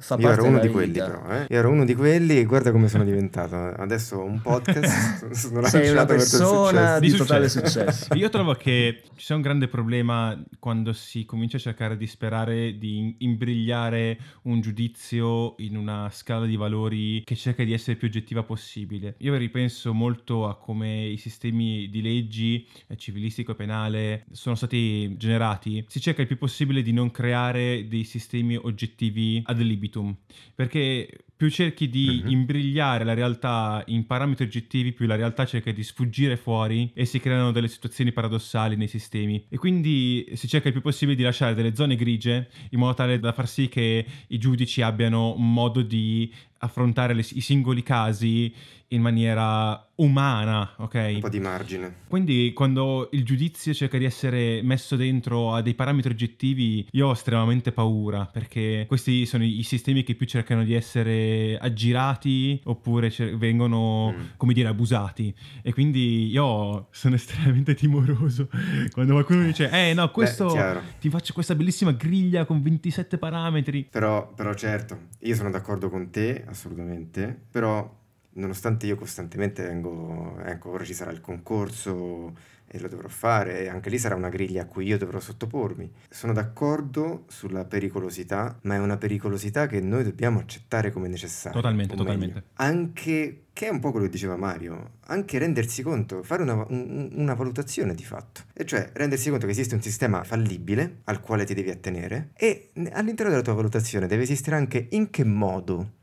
Fa 0.00 0.16
Io 0.16 0.30
ero 0.30 0.44
uno 0.44 0.60
di 0.60 0.68
quelli 0.68 0.92
però, 0.92 1.28
eh? 1.28 1.46
Io 1.48 1.58
ero 1.58 1.70
uno 1.70 1.84
di 1.84 1.94
quelli 1.96 2.38
e 2.38 2.44
guarda 2.44 2.70
come 2.70 2.86
sono 2.86 3.02
diventato. 3.02 3.56
Adesso 3.56 4.22
un 4.22 4.40
podcast, 4.40 5.30
sono 5.34 5.66
Sei 5.66 5.90
una 5.90 6.04
persona 6.04 7.00
di, 7.00 7.10
di 7.10 7.16
totale 7.16 7.48
successo. 7.48 8.14
Io 8.14 8.28
trovo 8.28 8.54
che 8.54 9.02
ci 9.16 9.24
sia 9.24 9.34
un 9.34 9.40
grande 9.40 9.66
problema 9.66 10.40
quando 10.60 10.92
si 10.92 11.24
comincia 11.24 11.56
a 11.56 11.60
cercare 11.60 11.96
di 11.96 12.06
sperare 12.06 12.78
di 12.78 13.16
imbrigliare 13.18 14.18
un 14.42 14.60
giudizio 14.60 15.56
in 15.58 15.76
una 15.76 16.08
scala 16.12 16.46
di 16.46 16.54
valori 16.54 17.24
che 17.24 17.34
cerca 17.34 17.64
di 17.64 17.72
essere 17.72 17.96
più 17.96 18.06
oggettiva 18.06 18.44
possibile. 18.44 19.16
Io 19.18 19.36
ripenso 19.36 19.92
molto 19.92 20.46
a 20.46 20.56
come 20.56 21.06
i 21.06 21.16
sistemi 21.16 21.88
di 21.90 22.02
leggi 22.02 22.64
eh, 22.86 22.96
civilistico 22.96 23.50
e 23.50 23.54
penale 23.56 24.26
sono 24.30 24.54
stati 24.54 25.16
generati. 25.16 25.84
Si 25.88 26.00
cerca 26.00 26.20
il 26.20 26.28
più 26.28 26.38
possibile 26.38 26.82
di 26.82 26.92
non 26.92 27.10
creare 27.10 27.88
dei 27.88 28.04
sistemi 28.04 28.54
oggettivi 28.54 29.42
ad 29.44 29.58
libitum 29.58 29.86
libitum, 29.88 30.14
perché 30.54 31.08
più 31.38 31.50
cerchi 31.50 31.88
di 31.88 32.20
uh-huh. 32.24 32.30
imbrigliare 32.32 33.04
la 33.04 33.14
realtà 33.14 33.84
in 33.86 34.06
parametri 34.06 34.44
oggettivi, 34.44 34.90
più 34.90 35.06
la 35.06 35.14
realtà 35.14 35.46
cerca 35.46 35.70
di 35.70 35.84
sfuggire 35.84 36.36
fuori 36.36 36.90
e 36.92 37.04
si 37.04 37.20
creano 37.20 37.52
delle 37.52 37.68
situazioni 37.68 38.10
paradossali 38.10 38.74
nei 38.74 38.88
sistemi. 38.88 39.46
E 39.48 39.56
quindi 39.56 40.28
si 40.34 40.48
cerca 40.48 40.66
il 40.66 40.72
più 40.72 40.82
possibile 40.82 41.16
di 41.16 41.22
lasciare 41.22 41.54
delle 41.54 41.76
zone 41.76 41.94
grigie 41.94 42.48
in 42.70 42.80
modo 42.80 42.94
tale 42.94 43.20
da 43.20 43.32
far 43.32 43.46
sì 43.46 43.68
che 43.68 44.04
i 44.26 44.38
giudici 44.38 44.82
abbiano 44.82 45.36
modo 45.38 45.80
di 45.80 46.28
affrontare 46.58 47.14
le, 47.14 47.24
i 47.34 47.40
singoli 47.40 47.84
casi 47.84 48.52
in 48.88 49.02
maniera 49.02 49.86
umana, 49.96 50.74
ok? 50.78 51.10
Un 51.14 51.20
po' 51.20 51.28
di 51.28 51.40
margine. 51.40 51.94
Quindi 52.08 52.52
quando 52.54 53.08
il 53.12 53.22
giudizio 53.24 53.74
cerca 53.74 53.98
di 53.98 54.04
essere 54.04 54.62
messo 54.62 54.96
dentro 54.96 55.52
a 55.52 55.60
dei 55.60 55.74
parametri 55.74 56.12
oggettivi, 56.12 56.86
io 56.92 57.08
ho 57.08 57.12
estremamente 57.12 57.70
paura, 57.70 58.24
perché 58.24 58.86
questi 58.88 59.26
sono 59.26 59.44
i 59.44 59.62
sistemi 59.62 60.04
che 60.04 60.14
più 60.14 60.26
cercano 60.26 60.64
di 60.64 60.72
essere 60.72 61.27
aggirati 61.60 62.60
oppure 62.64 63.10
cer- 63.10 63.36
vengono, 63.36 64.12
mm. 64.12 64.24
come 64.36 64.52
dire, 64.52 64.68
abusati. 64.68 65.34
E 65.62 65.72
quindi 65.72 66.28
io 66.28 66.88
sono 66.90 67.14
estremamente 67.16 67.74
timoroso 67.74 68.48
quando 68.92 69.12
qualcuno 69.12 69.44
dice, 69.44 69.70
eh 69.70 69.94
no, 69.94 70.10
questo 70.10 70.52
Beh, 70.52 70.80
ti 71.00 71.10
faccio 71.10 71.32
questa 71.32 71.54
bellissima 71.54 71.92
griglia 71.92 72.44
con 72.44 72.62
27 72.62 73.18
parametri. 73.18 73.88
Però, 73.90 74.32
però 74.34 74.54
certo, 74.54 75.08
io 75.20 75.34
sono 75.34 75.50
d'accordo 75.50 75.88
con 75.88 76.10
te, 76.10 76.44
assolutamente, 76.46 77.38
però 77.50 77.96
nonostante 78.38 78.86
io 78.86 78.96
costantemente 78.96 79.64
vengo, 79.64 80.38
ecco, 80.44 80.70
ora 80.70 80.84
ci 80.84 80.94
sarà 80.94 81.10
il 81.10 81.20
concorso 81.20 82.56
e 82.68 82.78
lo 82.78 82.88
dovrò 82.88 83.08
fare, 83.08 83.60
e 83.60 83.68
anche 83.68 83.90
lì 83.90 83.98
sarà 83.98 84.14
una 84.14 84.28
griglia 84.28 84.62
a 84.62 84.66
cui 84.66 84.86
io 84.86 84.98
dovrò 84.98 85.18
sottopormi. 85.18 85.90
Sono 86.08 86.32
d'accordo 86.32 87.24
sulla 87.28 87.64
pericolosità, 87.64 88.58
ma 88.62 88.74
è 88.74 88.78
una 88.78 88.96
pericolosità 88.96 89.66
che 89.66 89.80
noi 89.80 90.04
dobbiamo 90.04 90.38
accettare 90.38 90.92
come 90.92 91.08
necessaria. 91.08 91.58
Totalmente, 91.58 91.96
totalmente. 91.96 92.34
Meglio. 92.34 92.48
Anche, 92.54 93.44
che 93.52 93.66
è 93.66 93.70
un 93.70 93.80
po' 93.80 93.90
quello 93.90 94.06
che 94.06 94.12
diceva 94.12 94.36
Mario, 94.36 94.92
anche 95.06 95.38
rendersi 95.38 95.82
conto, 95.82 96.22
fare 96.22 96.42
una, 96.42 96.64
un, 96.68 97.10
una 97.14 97.34
valutazione 97.34 97.94
di 97.94 98.04
fatto, 98.04 98.42
e 98.52 98.64
cioè 98.64 98.90
rendersi 98.92 99.30
conto 99.30 99.46
che 99.46 99.52
esiste 99.52 99.74
un 99.74 99.82
sistema 99.82 100.22
fallibile 100.22 100.98
al 101.04 101.20
quale 101.20 101.44
ti 101.44 101.54
devi 101.54 101.70
attenere 101.70 102.30
e 102.34 102.70
all'interno 102.92 103.30
della 103.30 103.42
tua 103.42 103.54
valutazione 103.54 104.06
deve 104.06 104.22
esistere 104.22 104.56
anche 104.56 104.88
in 104.90 105.10
che 105.10 105.24
modo 105.24 105.96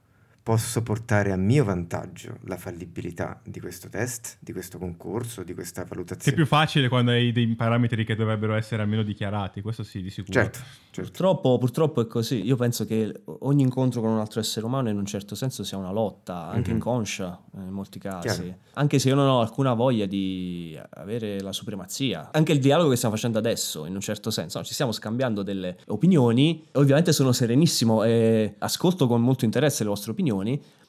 posso 0.46 0.84
portare 0.84 1.32
a 1.32 1.38
mio 1.38 1.64
vantaggio 1.64 2.38
la 2.44 2.56
fallibilità 2.56 3.42
di 3.44 3.60
questo 3.60 3.90
test, 3.90 4.38
di 4.42 4.52
questo 4.54 4.78
concorso, 4.78 5.42
di 5.42 5.56
questa 5.56 5.82
Che 5.82 5.88
è 5.88 5.90
valutazione. 5.90 6.38
più 6.38 6.46
facile 6.46 6.88
quando 6.88 7.10
hai 7.10 7.32
dei 7.32 7.48
parametri 7.56 8.06
che 8.06 8.14
dovrebbero 8.16 8.54
essere 8.54 8.84
almeno 8.84 9.02
dichiarati, 9.02 9.62
questo 9.62 9.82
sì, 9.82 10.04
di 10.04 10.12
sicuro. 10.12 10.34
Certo, 10.34 10.60
certo. 10.92 11.02
Purtroppo, 11.10 11.58
purtroppo 11.58 12.02
è 12.02 12.06
così. 12.06 12.46
Io 12.46 12.58
penso 12.58 12.86
che 12.86 13.24
ogni 13.40 13.64
incontro 13.64 14.02
con 14.02 14.12
un 14.12 14.20
altro 14.20 14.40
essere 14.40 14.68
umano 14.68 14.88
in 14.90 14.98
un 14.98 15.06
certo 15.08 15.34
senso 15.34 15.64
sia 15.64 15.80
una 15.80 15.92
lotta, 15.92 16.46
anche 16.50 16.70
Mhm. 16.70 16.76
inconscia 16.76 17.42
eh, 17.58 17.62
in 17.62 17.72
molti 17.72 17.98
casi. 17.98 18.28
Chiaro. 18.44 18.58
Anche 18.74 19.00
se 19.00 19.10
io 19.10 19.16
non 19.16 19.28
ho 19.28 19.42
alcuna 19.42 19.74
voglia 19.74 20.06
di 20.06 20.78
avere 20.92 21.42
la 21.42 21.54
supremazia. 21.54 22.30
Anche 22.34 22.52
il 22.52 22.60
dialogo 22.60 22.92
che 22.92 22.98
stiamo 22.98 23.16
facendo 23.16 23.40
adesso, 23.40 23.88
in 23.88 23.96
un 23.96 24.02
certo 24.02 24.30
senso, 24.30 24.60
no? 24.60 24.64
ci 24.64 24.74
stiamo 24.74 24.92
scambiando 24.92 25.42
delle 25.42 25.78
opinioni. 25.88 26.68
Ovviamente 26.74 27.14
sono 27.14 27.32
serenissimo 27.32 28.04
e 28.04 28.54
ascolto 28.60 29.08
con 29.08 29.22
molto 29.24 29.44
interesse 29.44 29.82
le 29.82 29.90
vostre 29.90 30.12
opinioni, 30.12 30.34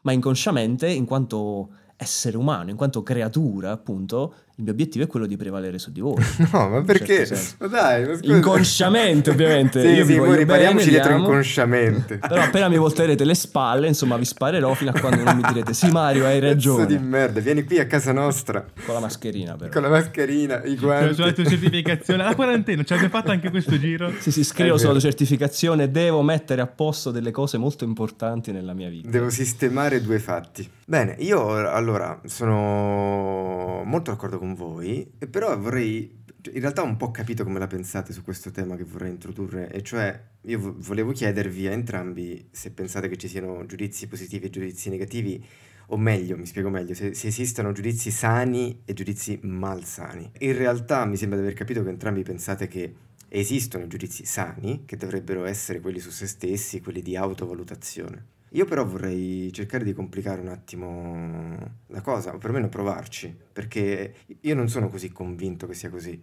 ma 0.03 0.13
inconsciamente, 0.13 0.89
in 0.89 1.05
quanto 1.05 1.71
essere 1.97 2.37
umano, 2.37 2.71
in 2.71 2.77
quanto 2.77 3.03
creatura, 3.03 3.71
appunto, 3.73 4.35
il 4.59 4.63
mio 4.65 4.73
obiettivo 4.73 5.05
è 5.05 5.07
quello 5.07 5.27
di 5.27 5.37
prevalere 5.37 5.79
su 5.79 5.93
di 5.93 6.01
voi. 6.01 6.15
No, 6.53 6.69
ma 6.69 6.81
perché? 6.83 7.27
certo. 7.27 7.57
Ma 7.65 7.67
dai, 7.67 8.07
ma. 8.07 8.19
Inconsciamente, 8.23 9.31
ovviamente. 9.31 9.81
Sì, 9.87 9.89
Io 9.89 10.05
sì, 10.07 10.15
voglio 10.17 10.31
poi 10.31 10.39
ripariamoci 10.39 10.77
bene, 10.87 10.91
dietro 10.91 11.09
vediamo. 11.11 11.27
inconsciamente. 11.29 12.19
Però 12.27 12.41
appena 12.43 12.69
mi 12.69 12.77
volterete 12.79 13.25
le 13.25 13.35
spalle, 13.35 13.87
insomma, 13.87 14.17
vi 14.17 14.25
sparerò 14.25 14.73
fino 14.75 14.91
a 14.91 14.99
quando 14.99 15.23
non 15.23 15.37
mi 15.37 15.43
direte 15.47 15.75
sì 15.75 15.91
Mario, 15.91 16.25
hai 16.25 16.41
Pezzo 16.41 16.77
ragione. 16.79 16.87
di 16.87 16.99
merda, 16.99 17.41
vieni 17.41 17.65
qui 17.65 17.79
a 17.79 17.87
casa 17.87 18.13
nostra 18.13 18.65
Con 18.85 18.95
la 18.95 19.01
mascherina 19.01 19.57
però. 19.57 19.71
con 19.71 19.83
la 19.83 19.89
mascherina, 19.89 20.63
i 20.65 20.77
guanti. 20.77 21.15
sulla 21.15 21.33
tua 21.33 21.45
certificazione, 21.45 22.23
la 22.25 22.35
quarantena, 22.35 22.83
ci 22.85 22.93
avete 22.95 23.09
fatto 23.11 23.31
anche 23.31 23.51
questo 23.51 23.79
giro? 23.79 24.11
Sì, 24.19 24.31
sì, 24.33 24.43
scrivo 24.45 24.79
sulla 24.79 24.99
certificazione, 25.01 25.91
devo 25.91 26.23
mettere 26.23 26.63
a 26.63 26.67
posto 26.67 27.11
delle 27.11 27.31
cose 27.31 27.59
molto 27.59 27.85
importanti 27.85 28.53
nella 28.53 28.73
mia 28.73 28.89
vita. 28.89 29.09
Devo 29.11 29.29
sistemare 29.31 30.01
due 30.01 30.19
fatti. 30.19 30.69
Bene, 30.87 31.17
io 31.19 31.49
allora 31.69 32.19
sono 32.25 33.83
molto 33.85 34.11
d'accordo 34.13 34.39
con 34.39 34.46
voi, 34.55 35.13
e 35.19 35.27
però 35.27 35.59
vorrei... 35.59 36.25
In 36.53 36.61
realtà 36.61 36.83
ho 36.83 36.87
un 36.87 36.97
po' 36.97 37.11
capito 37.11 37.43
come 37.43 37.59
la 37.59 37.67
pensate 37.67 38.13
su 38.13 38.23
questo 38.23 38.53
tema 38.53 38.77
che 38.77 38.85
vorrei 38.85 39.11
introdurre, 39.11 39.71
e 39.73 39.83
cioè 39.83 40.19
io 40.43 40.59
vo- 40.61 40.75
volevo 40.79 41.11
chiedervi 41.11 41.67
a 41.67 41.73
entrambi 41.73 42.49
se 42.53 42.71
pensate 42.71 43.09
che 43.09 43.17
ci 43.17 43.27
siano 43.27 43.67
giudizi 43.67 44.07
positivi 44.07 44.47
e 44.47 44.51
giudizi 44.51 44.89
negativi, 44.89 45.45
o 45.89 45.97
meglio, 45.97 46.37
mi 46.37 46.47
spiego 46.47 46.71
meglio, 46.71 46.95
se, 46.95 47.15
se 47.15 47.27
esistano 47.29 47.73
giudizi 47.73 48.11
sani 48.11 48.83
e 48.85 48.93
giudizi 48.93 49.39
malsani. 49.43 50.31
In 50.39 50.57
realtà 50.57 51.05
mi 51.05 51.17
sembra 51.17 51.39
di 51.39 51.45
aver 51.45 51.57
capito 51.57 51.83
che 51.83 51.89
entrambi 51.89 52.23
pensate 52.23 52.69
che 52.69 52.95
esistono 53.29 53.87
giudizi 53.87 54.25
sani, 54.25 54.83
che 54.85 54.97
dovrebbero 54.97 55.45
essere 55.45 55.81
quelli 55.81 55.99
su 55.99 56.11
se 56.11 56.27
stessi, 56.27 56.81
quelli 56.81 57.03
di 57.03 57.17
autovalutazione. 57.17 58.35
Io 58.51 58.65
però 58.65 58.85
vorrei 58.87 59.51
cercare 59.53 59.85
di 59.85 59.93
complicare 59.93 60.41
un 60.41 60.49
attimo 60.49 61.57
la 61.89 62.01
cosa, 62.01 62.33
o 62.35 62.39
perlomeno 62.39 62.69
provarci, 62.69 63.35
perché 63.53 64.15
io 64.41 64.55
non 64.55 64.69
sono 64.69 64.89
così 64.89 65.11
convinto 65.11 65.67
che 65.67 65.75
sia 65.75 65.91
così. 65.91 66.23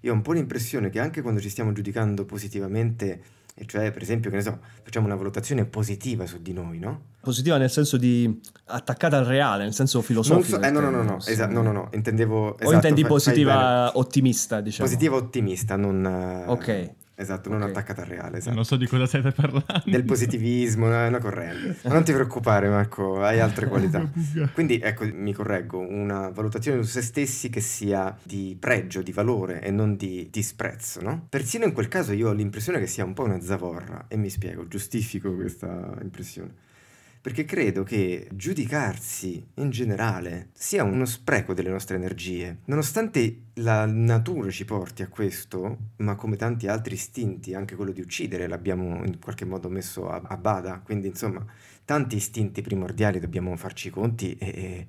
Io 0.00 0.12
ho 0.12 0.14
un 0.14 0.22
po' 0.22 0.32
l'impressione 0.32 0.90
che 0.90 1.00
anche 1.00 1.22
quando 1.22 1.40
ci 1.40 1.48
stiamo 1.48 1.72
giudicando 1.72 2.24
positivamente, 2.24 3.20
e 3.54 3.66
cioè 3.66 3.90
per 3.90 4.02
esempio, 4.02 4.30
che 4.30 4.36
ne 4.36 4.42
so, 4.42 4.58
facciamo 4.82 5.06
una 5.06 5.16
valutazione 5.16 5.64
positiva 5.64 6.24
su 6.26 6.40
di 6.40 6.52
noi, 6.52 6.78
no? 6.78 7.14
Positiva 7.20 7.56
nel 7.56 7.70
senso 7.70 7.96
di 7.96 8.40
attaccata 8.66 9.18
al 9.18 9.24
reale, 9.24 9.64
nel 9.64 9.74
senso 9.74 10.00
filosofico. 10.02 10.58
so- 10.58 10.62
eh, 10.62 10.70
no, 10.70 10.78
no, 10.80 10.90
no, 10.90 11.02
no, 11.02 11.18
sì. 11.18 11.32
esa- 11.32 11.46
no, 11.48 11.62
no, 11.62 11.72
no, 11.72 11.88
intendevo... 11.92 12.50
O 12.50 12.56
esatto, 12.58 12.72
intendi 12.74 13.02
fai- 13.02 13.10
fai 13.20 13.32
bene. 13.34 13.44
positiva 13.44 13.98
ottimista, 13.98 14.60
diciamo. 14.60 14.88
Positiva 14.88 15.16
ottimista, 15.16 15.76
non... 15.76 16.44
Ok. 16.46 16.90
Esatto, 17.18 17.48
non 17.48 17.62
attaccata 17.62 18.02
al 18.02 18.08
reale, 18.08 18.38
esatto. 18.38 18.54
Non 18.54 18.66
so 18.66 18.76
di 18.76 18.86
cosa 18.86 19.06
state 19.06 19.32
parlando. 19.32 19.82
Del 19.86 20.04
positivismo, 20.04 20.92
è 20.92 21.08
una 21.08 21.18
corrente. 21.18 21.78
Ma 21.88 21.94
non 21.94 22.04
ti 22.04 22.12
preoccupare, 22.12 22.68
Marco, 22.68 23.22
hai 23.22 23.40
altre 23.40 23.66
qualità. 23.68 24.06
Quindi 24.52 24.78
ecco, 24.78 25.08
mi 25.10 25.32
correggo, 25.32 25.78
una 25.78 26.28
valutazione 26.28 26.82
su 26.82 26.90
se 26.90 27.00
stessi 27.00 27.48
che 27.48 27.60
sia 27.60 28.14
di 28.22 28.54
pregio, 28.60 29.00
di 29.00 29.12
valore 29.12 29.62
e 29.62 29.70
non 29.70 29.96
di 29.96 30.28
disprezzo, 30.30 31.00
no? 31.00 31.26
Persino 31.30 31.64
in 31.64 31.72
quel 31.72 31.88
caso 31.88 32.12
io 32.12 32.28
ho 32.28 32.32
l'impressione 32.32 32.78
che 32.78 32.86
sia 32.86 33.04
un 33.04 33.14
po' 33.14 33.24
una 33.24 33.40
zavorra 33.40 34.04
e 34.08 34.16
mi 34.16 34.28
spiego, 34.28 34.68
giustifico 34.68 35.34
questa 35.34 35.96
impressione. 36.02 36.64
Perché 37.26 37.44
credo 37.44 37.82
che 37.82 38.28
giudicarsi 38.34 39.44
in 39.54 39.70
generale 39.70 40.50
sia 40.52 40.84
uno 40.84 41.04
spreco 41.04 41.54
delle 41.54 41.70
nostre 41.70 41.96
energie. 41.96 42.58
Nonostante 42.66 43.46
la 43.54 43.84
natura 43.84 44.48
ci 44.50 44.64
porti 44.64 45.02
a 45.02 45.08
questo, 45.08 45.76
ma 45.96 46.14
come 46.14 46.36
tanti 46.36 46.68
altri 46.68 46.94
istinti, 46.94 47.52
anche 47.52 47.74
quello 47.74 47.90
di 47.90 48.00
uccidere 48.00 48.46
l'abbiamo 48.46 49.04
in 49.04 49.18
qualche 49.18 49.44
modo 49.44 49.68
messo 49.68 50.08
a, 50.08 50.22
a 50.24 50.36
bada, 50.36 50.80
quindi 50.84 51.08
insomma 51.08 51.44
tanti 51.84 52.14
istinti 52.14 52.62
primordiali 52.62 53.18
dobbiamo 53.18 53.56
farci 53.56 53.88
i 53.88 53.90
conti 53.90 54.36
e, 54.36 54.46
e 54.46 54.86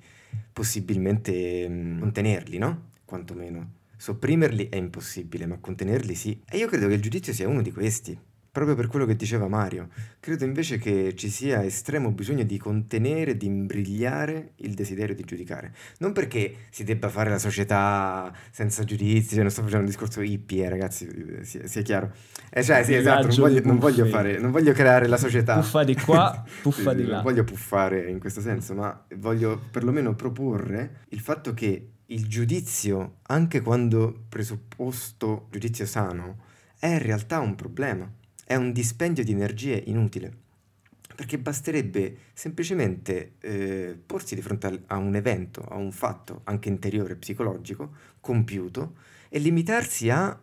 possibilmente 0.52 1.68
mm, 1.68 1.98
contenerli, 1.98 2.58
no? 2.58 2.90
Quantomeno. 3.04 3.72
Sopprimerli 3.96 4.68
è 4.68 4.76
impossibile, 4.76 5.44
ma 5.46 5.58
contenerli 5.58 6.14
sì. 6.14 6.40
E 6.48 6.56
io 6.56 6.68
credo 6.68 6.86
che 6.86 6.94
il 6.94 7.02
giudizio 7.02 7.32
sia 7.32 7.48
uno 7.48 7.62
di 7.62 7.72
questi. 7.72 8.16
Proprio 8.58 8.74
per 8.74 8.88
quello 8.88 9.06
che 9.06 9.14
diceva 9.14 9.46
Mario, 9.46 9.86
credo 10.18 10.44
invece 10.44 10.78
che 10.78 11.14
ci 11.14 11.28
sia 11.28 11.64
estremo 11.64 12.10
bisogno 12.10 12.42
di 12.42 12.58
contenere, 12.58 13.36
di 13.36 13.46
imbrigliare 13.46 14.54
il 14.56 14.74
desiderio 14.74 15.14
di 15.14 15.22
giudicare. 15.22 15.72
Non 15.98 16.10
perché 16.10 16.66
si 16.70 16.82
debba 16.82 17.08
fare 17.08 17.30
la 17.30 17.38
società 17.38 18.32
senza 18.50 18.82
giudizi, 18.82 19.34
cioè 19.34 19.42
non 19.42 19.52
sto 19.52 19.62
facendo 19.62 19.84
un 19.84 19.90
discorso 19.90 20.22
hippie, 20.22 20.64
eh, 20.64 20.68
ragazzi, 20.68 21.06
eh, 21.06 21.44
sia, 21.44 21.68
sia 21.68 21.82
chiaro. 21.82 22.12
Eh, 22.50 22.64
cioè, 22.64 22.82
sì, 22.82 22.94
esatto, 22.94 23.28
non 23.28 23.36
voglio, 23.36 23.60
non 23.62 23.78
voglio 23.78 24.06
fare, 24.06 24.40
non 24.40 24.50
voglio 24.50 24.72
creare 24.72 25.06
la 25.06 25.18
società. 25.18 25.54
Puffa 25.54 25.84
di 25.84 25.94
qua, 25.94 26.42
puffa 26.60 26.90
Sì, 26.90 26.96
di 26.96 27.06
là. 27.06 27.14
Non 27.14 27.22
voglio 27.22 27.44
puffare 27.44 28.10
in 28.10 28.18
questo 28.18 28.40
senso, 28.40 28.74
ma 28.74 29.06
voglio 29.18 29.68
perlomeno 29.70 30.16
proporre 30.16 31.02
il 31.10 31.20
fatto 31.20 31.54
che 31.54 31.90
il 32.06 32.26
giudizio, 32.26 33.18
anche 33.28 33.60
quando 33.60 34.24
presupposto 34.28 35.46
giudizio 35.48 35.86
sano, 35.86 36.38
è 36.76 36.88
in 36.88 37.02
realtà 37.02 37.38
un 37.38 37.54
problema, 37.54 38.10
è 38.48 38.54
un 38.54 38.72
dispendio 38.72 39.22
di 39.22 39.32
energie 39.32 39.82
inutile. 39.88 40.32
Perché 41.14 41.38
basterebbe 41.38 42.16
semplicemente 42.32 43.32
eh, 43.40 43.98
porsi 44.06 44.34
di 44.34 44.40
fronte 44.40 44.84
a 44.86 44.96
un 44.96 45.14
evento, 45.14 45.60
a 45.68 45.76
un 45.76 45.92
fatto 45.92 46.40
anche 46.44 46.70
interiore, 46.70 47.16
psicologico, 47.16 47.92
compiuto, 48.20 48.94
e 49.28 49.38
limitarsi 49.38 50.08
a 50.08 50.40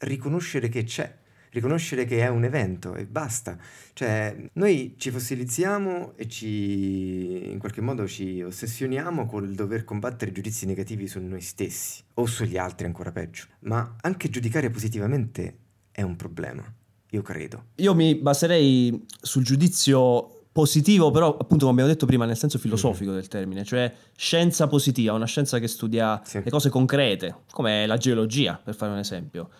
riconoscere 0.00 0.68
che 0.68 0.84
c'è, 0.84 1.16
riconoscere 1.52 2.04
che 2.04 2.20
è 2.20 2.28
un 2.28 2.44
evento 2.44 2.94
e 2.94 3.06
basta. 3.06 3.56
Cioè, 3.94 4.36
noi 4.54 4.96
ci 4.98 5.10
fossilizziamo 5.10 6.12
e 6.14 6.28
ci 6.28 7.50
in 7.50 7.58
qualche 7.58 7.80
modo 7.80 8.06
ci 8.06 8.42
ossessioniamo 8.42 9.24
col 9.24 9.54
dover 9.54 9.84
combattere 9.84 10.30
giudizi 10.30 10.66
negativi 10.66 11.06
su 11.06 11.20
noi 11.20 11.40
stessi 11.40 12.02
o 12.14 12.26
sugli 12.26 12.58
altri, 12.58 12.84
ancora 12.84 13.12
peggio. 13.12 13.46
Ma 13.60 13.96
anche 14.02 14.28
giudicare 14.28 14.68
positivamente 14.68 15.56
è 15.90 16.02
un 16.02 16.16
problema, 16.16 16.70
io 17.10 17.22
credo. 17.22 17.64
Io 17.76 17.94
mi 17.94 18.14
baserei 18.16 19.06
sul 19.20 19.44
giudizio 19.44 20.30
positivo, 20.52 21.10
però 21.10 21.28
appunto 21.28 21.66
come 21.66 21.70
abbiamo 21.72 21.88
detto 21.88 22.06
prima 22.06 22.24
nel 22.24 22.36
senso 22.36 22.58
filosofico 22.58 23.12
del 23.12 23.28
termine, 23.28 23.62
cioè 23.64 23.92
scienza 24.16 24.66
positiva, 24.68 25.12
una 25.12 25.26
scienza 25.26 25.58
che 25.58 25.68
studia 25.68 26.20
Sì. 26.24 26.40
le 26.42 26.50
cose 26.50 26.70
concrete, 26.70 27.42
come 27.50 27.86
la 27.86 27.98
geologia, 27.98 28.58
per 28.62 28.74
fare 28.74 28.92
un 28.92 28.98
esempio. 28.98 29.50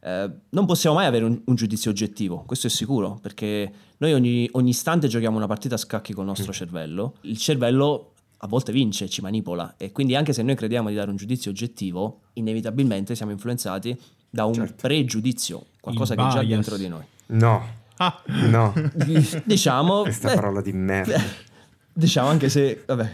Eh, 0.00 0.30
non 0.50 0.64
possiamo 0.66 0.96
mai 0.96 1.06
avere 1.06 1.24
un, 1.26 1.42
un 1.44 1.54
giudizio 1.54 1.90
oggettivo, 1.90 2.42
questo 2.46 2.68
è 2.68 2.70
sicuro, 2.70 3.18
perché 3.20 3.70
noi 3.98 4.14
ogni, 4.14 4.48
ogni 4.52 4.70
istante 4.70 5.08
giochiamo 5.08 5.36
una 5.36 5.46
partita 5.46 5.74
a 5.74 5.78
scacchi 5.78 6.14
col 6.14 6.24
nostro 6.24 6.52
cervello, 6.52 7.16
il 7.22 7.36
cervello 7.36 8.12
a 8.38 8.46
volte 8.46 8.70
vince, 8.72 9.08
ci 9.08 9.20
manipola 9.22 9.74
e 9.76 9.92
quindi 9.92 10.14
anche 10.14 10.32
se 10.32 10.42
noi 10.42 10.54
crediamo 10.54 10.88
di 10.88 10.94
dare 10.94 11.10
un 11.10 11.16
giudizio 11.16 11.50
oggettivo, 11.50 12.20
inevitabilmente 12.34 13.14
siamo 13.14 13.32
influenzati 13.32 13.98
da 14.30 14.44
un 14.44 14.54
Certo. 14.54 14.74
pregiudizio, 14.82 15.64
qualcosa 15.80 16.14
Il 16.14 16.20
che 16.20 16.26
è 16.26 16.30
già 16.30 16.42
dentro 16.42 16.76
di 16.76 16.88
noi. 16.88 17.04
No, 17.28 17.74
Ah, 17.98 18.20
no, 18.50 18.74
diciamo 19.44 20.02
questa 20.02 20.28
beh, 20.28 20.34
parola 20.34 20.60
di 20.60 20.72
merda. 20.72 21.18
diciamo 21.90 22.28
anche 22.28 22.50
se 22.50 22.82
vabbè 22.86 23.10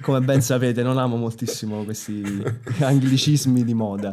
come 0.00 0.20
ben 0.20 0.42
sapete 0.42 0.82
non 0.82 0.98
amo 0.98 1.14
moltissimo 1.14 1.84
questi 1.84 2.42
anglicismi 2.80 3.62
di 3.62 3.72
moda. 3.72 4.12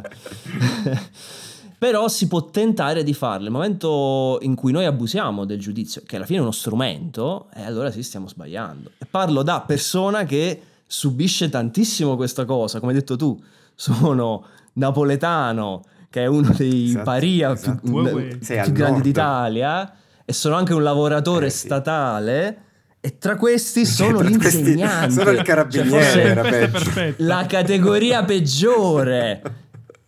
Però 1.76 2.08
si 2.08 2.28
può 2.28 2.48
tentare 2.48 3.02
di 3.02 3.12
farlo 3.12 3.42
nel 3.42 3.52
momento 3.52 4.38
in 4.42 4.54
cui 4.54 4.72
noi 4.72 4.84
abusiamo 4.86 5.44
del 5.44 5.58
giudizio 5.58 6.02
che 6.06 6.16
alla 6.16 6.24
fine 6.24 6.38
è 6.38 6.42
uno 6.42 6.52
strumento 6.52 7.48
e 7.52 7.62
allora 7.62 7.90
sì 7.90 8.02
stiamo 8.02 8.28
sbagliando. 8.28 8.92
E 8.98 9.06
parlo 9.06 9.42
da 9.42 9.60
persona 9.62 10.24
che 10.24 10.62
subisce 10.86 11.48
tantissimo 11.50 12.14
questa 12.16 12.44
cosa. 12.44 12.78
Come 12.80 12.92
hai 12.92 12.98
detto 12.98 13.16
tu 13.16 13.38
sono 13.74 14.44
napoletano 14.74 15.82
che 16.14 16.22
è 16.22 16.26
uno 16.26 16.54
dei 16.56 16.84
Esatto, 16.90 17.02
paria 17.02 17.52
esatto. 17.54 17.80
più, 17.82 17.96
al 17.96 18.38
più 18.38 18.48
grandi 18.72 18.72
nord. 18.76 19.02
d'Italia 19.02 19.92
e 20.24 20.32
sono 20.32 20.54
anche 20.54 20.72
un 20.72 20.84
lavoratore 20.84 21.46
Eh, 21.46 21.50
sì. 21.50 21.58
statale 21.66 22.58
e 23.00 23.18
tra 23.18 23.34
questi 23.34 23.84
sono 23.84 24.18
Tra 24.18 24.28
questi- 24.30 24.62
l'insegnante. 24.62 25.10
sono 25.10 25.30
il 25.30 25.36
Cioè, 25.38 25.44
carabiniere, 25.44 25.88
forse 25.88 26.22
era 26.22 26.40
questa 26.42 26.58
è 26.60 26.68
peggio. 26.70 26.84
perfetta. 26.84 27.24
la 27.24 27.46
categoria 27.48 28.24
peggiore. 28.24 29.42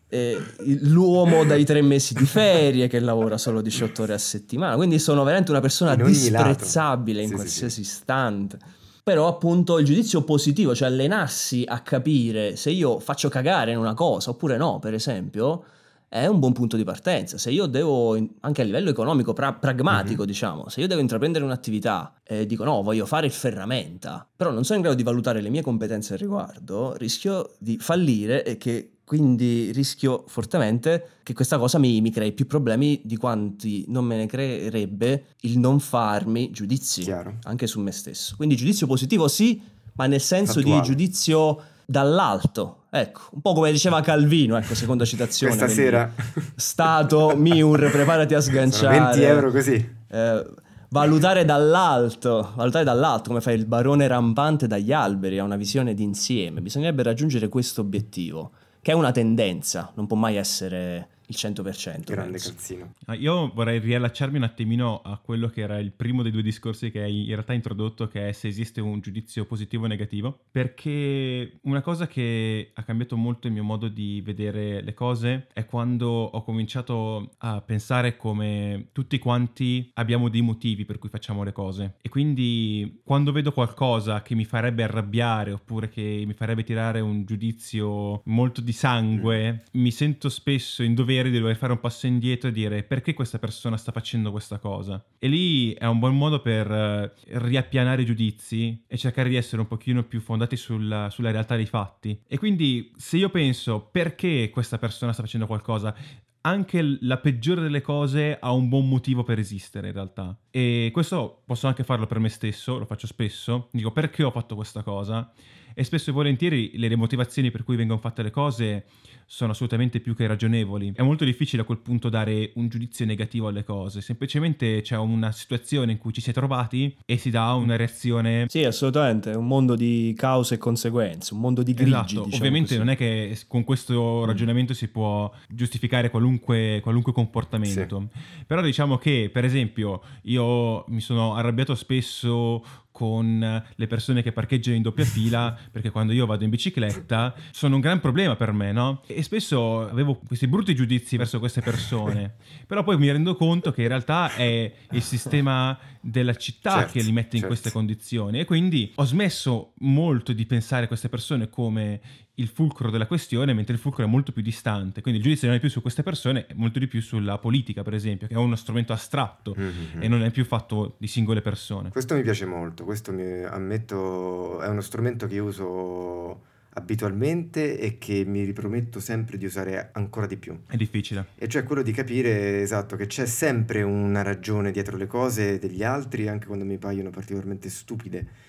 Eh, 0.08 0.38
l'uomo 0.82 1.42
dai 1.44 1.64
tre 1.64 1.82
mesi 1.82 2.14
di 2.14 2.24
ferie 2.24 2.86
che 2.86 3.00
lavora 3.00 3.36
solo 3.36 3.60
18 3.60 4.02
ore 4.02 4.14
a 4.14 4.18
settimana. 4.18 4.76
Quindi 4.76 5.00
sono 5.00 5.24
veramente 5.24 5.50
una 5.50 5.58
persona 5.60 5.94
In 5.94 6.04
disprezzabile 6.04 7.18
in 7.22 7.26
Sì, 7.26 7.30
sì, 7.32 7.36
qualsiasi 7.36 7.80
istante. 7.80 8.58
Però 9.02 9.26
appunto 9.26 9.78
il 9.80 9.84
giudizio 9.84 10.22
positivo, 10.22 10.72
cioè 10.72 10.86
allenarsi 10.86 11.64
a 11.66 11.80
capire 11.80 12.54
se 12.54 12.70
io 12.70 13.00
faccio 13.00 13.28
cagare 13.28 13.72
in 13.72 13.78
una 13.78 13.94
cosa 13.94 14.30
oppure 14.30 14.56
no, 14.56 14.78
per 14.78 14.94
esempio, 14.94 15.64
è 16.08 16.26
un 16.26 16.38
buon 16.38 16.52
punto 16.52 16.76
di 16.76 16.84
partenza. 16.84 17.36
Se 17.38 17.50
io 17.50 17.66
devo, 17.66 18.16
anche 18.40 18.62
a 18.62 18.64
livello 18.64 18.90
economico, 18.90 19.32
pra- 19.32 19.52
pragmatico, 19.52 20.20
mm-hmm. 20.20 20.30
diciamo, 20.30 20.68
se 20.68 20.80
io 20.80 20.86
devo 20.86 21.00
intraprendere 21.00 21.44
un'attività 21.44 22.14
e 22.22 22.46
dico 22.46 22.64
no, 22.64 22.82
voglio 22.82 23.06
fare 23.06 23.26
il 23.26 23.32
ferramenta, 23.32 24.26
però 24.34 24.50
non 24.50 24.64
sono 24.64 24.76
in 24.76 24.82
grado 24.82 24.96
di 24.96 25.04
valutare 25.04 25.40
le 25.40 25.48
mie 25.48 25.62
competenze 25.62 26.14
al 26.14 26.18
riguardo, 26.18 26.94
rischio 26.96 27.54
di 27.58 27.78
fallire 27.78 28.44
e 28.44 28.56
che 28.56 28.90
quindi 29.06 29.70
rischio 29.70 30.24
fortemente 30.26 31.20
che 31.22 31.32
questa 31.32 31.58
cosa 31.58 31.78
mi, 31.78 32.00
mi, 32.00 32.10
crei 32.10 32.32
più 32.32 32.46
problemi 32.48 33.00
di 33.04 33.16
quanti 33.16 33.84
non 33.86 34.04
me 34.04 34.16
ne 34.16 34.26
creerebbe 34.26 35.26
il 35.42 35.60
non 35.60 35.78
farmi 35.78 36.50
giudizi 36.50 37.02
Chiaro. 37.02 37.38
anche 37.44 37.68
su 37.68 37.80
me 37.80 37.92
stesso. 37.92 38.34
Quindi 38.34 38.56
giudizio 38.56 38.88
positivo 38.88 39.28
sì, 39.28 39.62
ma 39.94 40.06
nel 40.06 40.20
senso 40.20 40.58
Attuale. 40.58 40.80
di 40.80 40.86
giudizio 40.86 41.62
dall'alto. 41.87 42.85
Ecco, 42.90 43.20
un 43.33 43.40
po' 43.40 43.53
come 43.55 43.70
diceva 43.70 44.01
Calvino, 44.01 44.57
ecco, 44.57 44.75
seconda 44.75 45.05
citazione. 45.05 45.57
Questa 45.57 45.72
sera. 45.72 46.11
Stato, 46.57 47.35
Miur, 47.37 47.90
preparati 47.90 48.35
a 48.35 48.40
sganciare. 48.40 48.96
Sono 48.96 49.09
20 49.09 49.22
euro 49.22 49.51
così. 49.51 49.94
Eh, 50.09 50.44
valutare 50.90 51.44
dall'alto, 51.44 52.53
valutare 52.57 52.85
dall'alto 52.85 53.29
come 53.29 53.40
fa 53.40 53.53
il 53.53 53.66
barone 53.66 54.07
rampante 54.07 54.66
dagli 54.66 54.92
alberi, 54.92 55.38
ha 55.38 55.44
una 55.44 55.57
visione 55.57 55.94
d'insieme. 55.94 56.61
Bisognerebbe 56.61 57.03
raggiungere 57.03 57.49
questo 57.49 57.83
obiettivo 57.83 58.51
che 58.87 58.92
è 58.92 58.94
una 58.94 59.11
tendenza, 59.11 59.90
non 59.96 60.07
può 60.07 60.16
mai 60.16 60.37
essere 60.37 61.09
il 61.26 61.36
100%. 61.36 62.04
Grande 62.04 62.30
penso. 62.32 62.50
calzino. 62.50 62.94
Ah, 63.06 63.14
io 63.14 63.50
vorrei 63.52 63.78
riallacciarmi 63.78 64.36
un 64.36 64.44
attimino 64.44 65.00
a 65.02 65.18
quello 65.18 65.48
che 65.48 65.60
era 65.60 65.78
il 65.78 65.92
primo 65.92 66.22
dei 66.22 66.30
due 66.30 66.42
discorsi 66.42 66.90
che 66.90 67.02
hai 67.02 67.20
in 67.20 67.32
realtà 67.32 67.52
introdotto, 67.52 68.08
che 68.08 68.28
è 68.28 68.32
se 68.32 68.48
esiste 68.48 68.80
un 68.80 69.00
giudizio 69.00 69.44
positivo 69.44 69.84
o 69.84 69.88
negativo, 69.88 70.38
perché 70.50 71.58
una 71.62 71.80
cosa 71.80 72.06
che 72.06 72.70
ha 72.74 72.82
cambiato 72.82 73.16
molto 73.16 73.46
il 73.46 73.52
mio 73.52 73.64
modo 73.64 73.88
di 73.88 74.20
vedere 74.24 74.82
le 74.82 74.94
cose 74.94 75.48
è 75.52 75.66
quando 75.66 76.08
ho 76.08 76.42
cominciato 76.42 77.30
a 77.38 77.60
pensare 77.60 78.16
come 78.16 78.88
tutti 78.92 79.18
quanti 79.18 79.90
abbiamo 79.94 80.28
dei 80.28 80.42
motivi 80.42 80.84
per 80.84 80.98
cui 80.98 81.08
facciamo 81.08 81.42
le 81.42 81.52
cose. 81.52 81.94
E 82.02 82.08
quindi 82.08 83.00
quando 83.04 83.32
vedo 83.32 83.52
qualcosa 83.52 84.22
che 84.22 84.34
mi 84.34 84.44
farebbe 84.44 84.82
arrabbiare 84.82 85.52
oppure 85.52 85.88
che 85.88 86.22
mi 86.26 86.34
farebbe 86.34 86.62
tirare 86.62 87.00
un 87.00 87.24
giudizio 87.24 88.22
molto 88.24 88.60
di 88.60 88.72
sangue, 88.72 89.52
mm. 89.52 89.80
mi 89.80 89.90
sento 89.90 90.28
spesso 90.28 90.82
in 90.82 90.94
dovere 90.94 91.15
dovere 91.16 91.31
di 91.31 91.38
dover 91.38 91.57
fare 91.57 91.72
un 91.72 91.81
passo 91.81 92.07
indietro 92.07 92.48
e 92.48 92.52
dire 92.52 92.83
perché 92.83 93.14
questa 93.14 93.38
persona 93.38 93.76
sta 93.76 93.92
facendo 93.92 94.31
questa 94.31 94.59
cosa. 94.59 95.05
E 95.18 95.29
lì 95.29 95.72
è 95.72 95.87
un 95.87 95.98
buon 95.98 96.16
modo 96.16 96.40
per 96.40 96.70
uh, 96.70 97.11
riappianare 97.38 98.02
i 98.02 98.05
giudizi 98.05 98.85
e 98.87 98.96
cercare 98.96 99.29
di 99.29 99.37
essere 99.37 99.61
un 99.61 99.68
pochino 99.68 100.02
più 100.05 100.20
fondati 100.20 100.57
sulla, 100.57 101.11
sulla 101.11 101.31
realtà 101.31 101.57
dei 101.57 101.66
fatti. 101.66 102.20
E 102.26 102.38
quindi 102.38 102.92
se 102.96 103.16
io 103.16 103.29
penso 103.31 103.88
perché 103.90 104.50
questa 104.50 104.79
persona 104.79 105.12
sta 105.12 105.22
facendo 105.22 105.46
qualcosa, 105.46 105.94
anche 106.42 106.98
la 107.00 107.16
peggiore 107.18 107.61
delle 107.61 107.81
cose 107.81 108.38
ha 108.38 108.52
un 108.52 108.68
buon 108.68 108.88
motivo 108.88 109.24
per 109.24 109.38
esistere 109.38 109.88
in 109.88 109.94
realtà. 109.94 110.37
E 110.50 110.90
questo 110.92 111.42
posso 111.44 111.66
anche 111.66 111.83
farlo 111.83 112.07
per 112.07 112.20
me 112.20 112.29
stesso, 112.29 112.79
lo 112.79 112.87
faccio 112.87 113.09
spesso. 113.09 113.68
Dico 113.72 113.90
perché 113.90 114.22
ho 114.22 114.31
fatto 114.31 114.55
questa 114.55 114.83
cosa? 114.83 115.33
E 115.74 115.85
spesso 115.85 116.11
e 116.11 116.12
volentieri 116.12 116.70
le 116.79 116.94
motivazioni 116.96 117.50
per 117.50 117.64
cui 117.64 117.76
vengono 117.76 117.98
fatte 117.98 118.22
le 118.22 118.31
cose 118.31 118.87
sono 119.26 119.52
assolutamente 119.52 120.00
più 120.00 120.14
che 120.14 120.26
ragionevoli. 120.26 120.92
È 120.94 121.02
molto 121.02 121.24
difficile 121.24 121.62
a 121.62 121.64
quel 121.64 121.78
punto 121.78 122.08
dare 122.08 122.52
un 122.54 122.68
giudizio 122.68 123.04
negativo 123.04 123.48
alle 123.48 123.64
cose, 123.64 124.00
semplicemente 124.00 124.80
c'è 124.82 124.96
una 124.96 125.32
situazione 125.32 125.92
in 125.92 125.98
cui 125.98 126.12
ci 126.12 126.20
si 126.20 126.30
è 126.30 126.32
trovati 126.32 126.96
e 127.04 127.16
si 127.18 127.30
dà 127.30 127.52
una 127.54 127.76
reazione. 127.76 128.46
Sì, 128.48 128.64
assolutamente, 128.64 129.32
è 129.32 129.34
un 129.34 129.46
mondo 129.46 129.74
di 129.74 130.14
cause 130.16 130.54
e 130.54 130.58
conseguenze, 130.58 131.34
un 131.34 131.40
mondo 131.40 131.62
di 131.62 131.74
grigi. 131.74 131.90
Esatto, 131.90 132.06
diciamo 132.06 132.36
ovviamente 132.36 132.68
così. 132.68 132.78
non 132.78 132.88
è 132.88 132.96
che 132.96 133.38
con 133.48 133.64
questo 133.64 134.22
mm. 134.22 134.24
ragionamento 134.24 134.74
si 134.74 134.88
può 134.88 135.30
giustificare 135.48 136.10
qualunque, 136.10 136.80
qualunque 136.82 137.12
comportamento, 137.12 138.08
sì. 138.12 138.20
però 138.46 138.62
diciamo 138.62 138.96
che 138.96 139.28
per 139.32 139.44
esempio 139.44 140.02
io 140.22 140.84
mi 140.88 141.00
sono 141.00 141.34
arrabbiato 141.34 141.74
spesso 141.74 142.62
con 142.96 143.62
le 143.74 143.87
persone 143.87 144.22
che 144.22 144.32
parcheggiano 144.32 144.74
in 144.74 144.80
doppia 144.80 145.04
fila, 145.04 145.54
perché 145.70 145.90
quando 145.90 146.14
io 146.14 146.24
vado 146.24 146.44
in 146.44 146.50
bicicletta 146.50 147.35
sono 147.50 147.74
un 147.74 147.82
gran 147.82 148.00
problema 148.00 148.37
per 148.37 148.52
me, 148.52 148.72
no? 148.72 149.02
E 149.06 149.22
spesso 149.22 149.87
avevo 149.87 150.18
questi 150.26 150.46
brutti 150.46 150.74
giudizi 150.74 151.18
verso 151.18 151.38
queste 151.38 151.61
persone, 151.61 152.37
però 152.66 152.82
poi 152.82 152.96
mi 152.96 153.11
rendo 153.11 153.37
conto 153.37 153.70
che 153.70 153.82
in 153.82 153.88
realtà 153.88 154.35
è 154.35 154.72
il 154.92 155.02
sistema 155.02 155.78
della 156.00 156.35
città 156.37 156.78
certo, 156.78 156.92
che 156.92 157.02
li 157.02 157.12
mette 157.12 157.37
in 157.37 157.42
certo. 157.42 157.48
queste 157.48 157.70
condizioni 157.70 158.38
e 158.38 158.46
quindi 158.46 158.90
ho 158.94 159.04
smesso 159.04 159.72
molto 159.80 160.32
di 160.32 160.46
pensare 160.46 160.85
a 160.85 160.88
queste 160.88 161.11
persone 161.11 161.50
come 161.50 162.00
il 162.38 162.49
fulcro 162.49 162.90
della 162.90 163.07
questione, 163.07 163.55
mentre 163.55 163.75
il 163.75 163.81
fulcro 163.81 164.05
è 164.05 164.07
molto 164.07 164.33
più 164.33 164.42
distante. 164.42 165.01
Quindi 165.01 165.20
il 165.20 165.25
giudizio 165.25 165.49
non 165.49 165.57
è 165.57 165.61
più 165.61 165.70
su 165.70 165.81
queste 165.81 166.03
persone, 166.03 166.46
è 166.46 166.55
molto 166.55 166.79
di 166.79 166.87
più 166.87 167.01
sulla 167.01 167.38
politica, 167.38 167.83
per 167.83 167.94
esempio, 167.94 168.27
che 168.27 168.35
è 168.35 168.38
uno 168.38 168.57
strumento 168.57 168.92
astratto 168.92 169.55
mm-hmm. 169.59 170.03
e 170.03 170.09
non 170.09 170.22
è 170.22 170.31
più 170.31 170.44
fatto 170.44 170.96
di 170.99 171.07
singole 171.07 171.40
persone. 171.40 171.90
Questo 171.90 172.14
mi 172.14 172.22
piace 172.22 172.44
molto, 172.46 172.85
questo 172.85 173.12
mi 173.12 173.42
ammetto 173.42 174.61
è 174.61 174.68
uno 174.68 174.81
strumento 174.81 175.27
che 175.27 175.38
uso 175.38 176.55
abitualmente 176.77 177.79
e 177.79 177.96
che 177.96 178.25
mi 178.27 178.44
riprometto 178.44 179.01
sempre 179.01 179.38
di 179.38 179.46
usare 179.46 179.88
ancora 179.92 180.27
di 180.27 180.37
più. 180.37 180.59
È 180.68 180.77
difficile. 180.77 181.29
E 181.37 181.49
cioè 181.49 181.64
quello 181.64 181.81
di 181.81 181.92
capire, 181.92 182.61
esatto, 182.61 182.96
che 182.96 183.07
c'è 183.07 183.25
sempre 183.25 183.83
una 183.83 184.20
ragione 184.20 184.72
dietro 184.72 184.99
le 184.99 185.07
cose 185.07 185.59
degli 185.59 185.83
altri, 185.83 186.29
anche 186.29 186.46
quando 186.46 186.66
mi 186.66 186.77
paiono 186.77 187.09
particolarmente 187.09 187.70
stupide. 187.70 188.44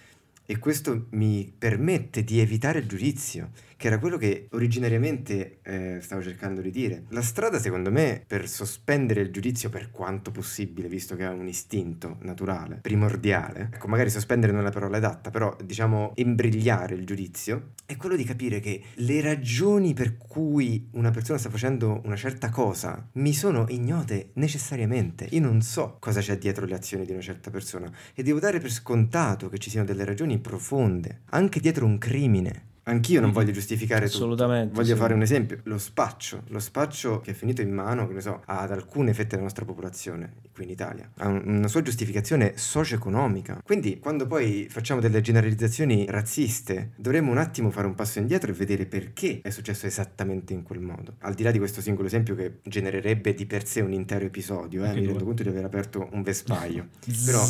E 0.46 0.60
questo 0.60 1.08
mi 1.12 1.52
permette 1.58 2.24
di 2.24 2.40
evitare 2.40 2.80
il 2.80 2.88
giudizio 2.88 3.50
che 3.78 3.88
era 3.88 4.00
quello 4.00 4.18
che 4.18 4.48
originariamente 4.52 5.60
eh, 5.62 6.00
stavo 6.02 6.22
cercando 6.22 6.62
di 6.62 6.72
dire. 6.72 7.04
La 7.10 7.22
strada, 7.22 7.60
secondo 7.60 7.92
me, 7.92 8.24
per 8.26 8.50
sospendere 8.50 9.22
il 9.22 9.32
giudizio 9.32 9.70
per 9.70 9.92
quanto 9.92 10.32
possibile, 10.32 10.88
visto 10.88 11.16
che 11.16 11.24
è 11.24 11.30
un 11.30 11.48
istinto 11.48 12.18
naturale, 12.22 12.80
primordiale, 12.82 13.70
ecco, 13.74 13.88
magari 13.88 14.10
sospendere 14.10 14.52
non 14.52 14.62
è 14.62 14.64
la 14.64 14.72
parola 14.72 14.98
adatta, 14.98 15.30
però 15.30 15.56
diciamo 15.64 16.12
imbrigliare 16.16 16.96
il 16.96 17.06
giudizio, 17.06 17.74
è 17.86 17.96
quello 17.96 18.16
di 18.16 18.24
capire 18.24 18.60
che 18.60 18.82
le 18.96 19.22
ragioni 19.22 19.94
per 19.94 20.18
cui 20.18 20.90
una 20.92 21.12
persona 21.12 21.38
sta 21.38 21.50
facendo 21.50 22.02
una 22.04 22.16
certa 22.16 22.50
cosa 22.50 23.08
mi 23.14 23.34
sono 23.34 23.66
ignote 23.70 24.32
necessariamente. 24.34 25.28
Io 25.32 25.42
non 25.42 25.62
so 25.62 25.98
cosa 26.00 26.20
c'è 26.20 26.38
dietro 26.38 26.66
le 26.66 26.76
azioni 26.76 27.06
di 27.06 27.12
una 27.12 27.22
certa 27.22 27.52
persona 27.52 27.92
e 28.14 28.24
devo 28.24 28.40
dare 28.40 28.60
per 28.60 28.72
scontato 28.72 29.50
che 29.50 29.60
ci 29.60 29.70
siano 29.70 29.86
delle 29.86 30.04
ragioni 30.04 30.40
profonde, 30.40 31.22
anche 31.30 31.60
dietro 31.60 31.86
un 31.86 31.98
crimine. 31.98 32.67
Anch'io 32.88 33.20
non 33.20 33.32
voglio 33.32 33.52
giustificare 33.52 34.06
Assolutamente, 34.06 34.70
tutto. 34.70 34.82
Voglio 34.82 34.96
sì. 34.96 35.00
fare 35.00 35.14
un 35.14 35.22
esempio. 35.22 35.60
Lo 35.64 35.78
spaccio. 35.78 36.44
Lo 36.48 36.60
spaccio 36.60 37.20
che 37.20 37.32
è 37.32 37.34
finito 37.34 37.62
in 37.62 37.72
mano, 37.72 38.08
che 38.08 38.14
ne 38.14 38.22
so, 38.22 38.42
ad 38.46 38.72
alcune 38.72 39.14
fette 39.14 39.32
della 39.32 39.44
nostra 39.44 39.66
popolazione 39.66 40.34
qui 40.58 40.66
in 40.66 40.72
Italia. 40.72 41.08
Ha 41.18 41.28
una 41.28 41.68
sua 41.68 41.84
giustificazione 41.84 42.54
socio-economica. 42.56 43.62
Quindi, 43.64 44.00
quando 44.00 44.26
poi 44.26 44.66
facciamo 44.70 45.00
delle 45.00 45.22
generalizzazioni 45.22 46.08
razziste, 46.10 46.94
dovremmo 46.96 47.30
un 47.30 47.38
attimo 47.38 47.70
fare 47.70 47.86
un 47.86 47.94
passo 47.94 48.18
indietro 48.18 48.50
e 48.50 48.56
vedere 48.56 48.88
perché 48.88 49.42
è 49.44 49.52
successo 49.52 49.86
esattamente 49.86 50.54
in 50.54 50.64
quel 50.64 50.80
modo. 50.80 51.14
Al 51.20 51.36
di 51.36 51.44
là 51.44 51.52
di 51.52 51.60
questo 51.60 51.80
singolo 51.80 52.08
esempio 52.08 52.34
che 52.34 52.60
genererebbe 52.64 53.36
di 53.36 53.46
per 53.46 53.68
sé 53.68 53.82
un 53.82 53.94
intero 53.94 54.26
episodio, 54.26 54.84
eh, 54.84 54.94
mi 54.94 55.06
rendo 55.06 55.24
conto 55.24 55.44
di 55.44 55.50
aver 55.50 55.66
aperto 55.66 56.10
un 56.12 56.24
vespaio. 56.24 56.88
Però, 57.26 57.44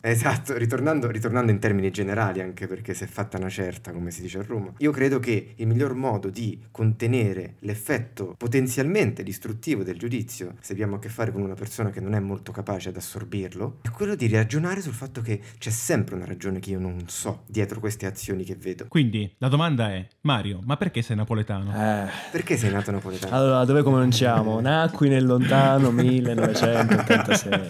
esatto, 0.00 0.56
ritornando, 0.56 1.10
ritornando 1.10 1.50
in 1.50 1.58
termini 1.58 1.90
generali, 1.90 2.40
anche 2.40 2.66
perché 2.66 2.94
si 2.94 3.04
è 3.04 3.06
fatta 3.06 3.36
una 3.36 3.50
certa, 3.50 3.92
come 3.92 4.10
si 4.10 4.22
dice 4.22 4.38
a 4.38 4.42
Roma, 4.42 4.72
io 4.78 4.90
credo 4.92 5.18
che 5.18 5.52
il 5.56 5.66
miglior 5.66 5.94
modo 5.94 6.30
di 6.30 6.58
contenere 6.70 7.56
l'effetto 7.60 8.34
potenzialmente 8.38 9.22
distruttivo 9.22 9.82
del 9.82 9.98
giudizio, 9.98 10.54
se 10.60 10.72
abbiamo 10.72 10.96
a 10.96 10.98
che 10.98 11.10
fare 11.10 11.32
con 11.32 11.42
una 11.42 11.54
persona 11.54 11.90
che 11.90 12.00
non 12.00 12.14
è 12.14 12.20
molto 12.20 12.45
capace 12.52 12.88
ad 12.90 12.96
assorbirlo, 12.96 13.78
è 13.82 13.90
quello 13.90 14.14
di 14.14 14.28
ragionare 14.28 14.80
sul 14.80 14.92
fatto 14.92 15.20
che 15.20 15.40
c'è 15.58 15.70
sempre 15.70 16.14
una 16.14 16.24
ragione 16.24 16.58
che 16.60 16.70
io 16.70 16.78
non 16.78 17.04
so 17.06 17.42
dietro 17.46 17.80
queste 17.80 18.06
azioni 18.06 18.44
che 18.44 18.54
vedo. 18.56 18.86
Quindi 18.88 19.32
la 19.38 19.48
domanda 19.48 19.90
è, 19.90 20.06
Mario, 20.22 20.60
ma 20.64 20.76
perché 20.76 21.02
sei 21.02 21.16
napoletano? 21.16 21.72
Eh. 21.74 22.08
Perché 22.30 22.56
sei 22.56 22.70
nato 22.70 22.90
napoletano? 22.90 23.34
Allora, 23.34 23.64
dove 23.64 23.82
cominciamo? 23.82 24.60
Nacqui 24.60 25.08
nel 25.08 25.24
lontano 25.24 25.90
1986. 25.92 27.60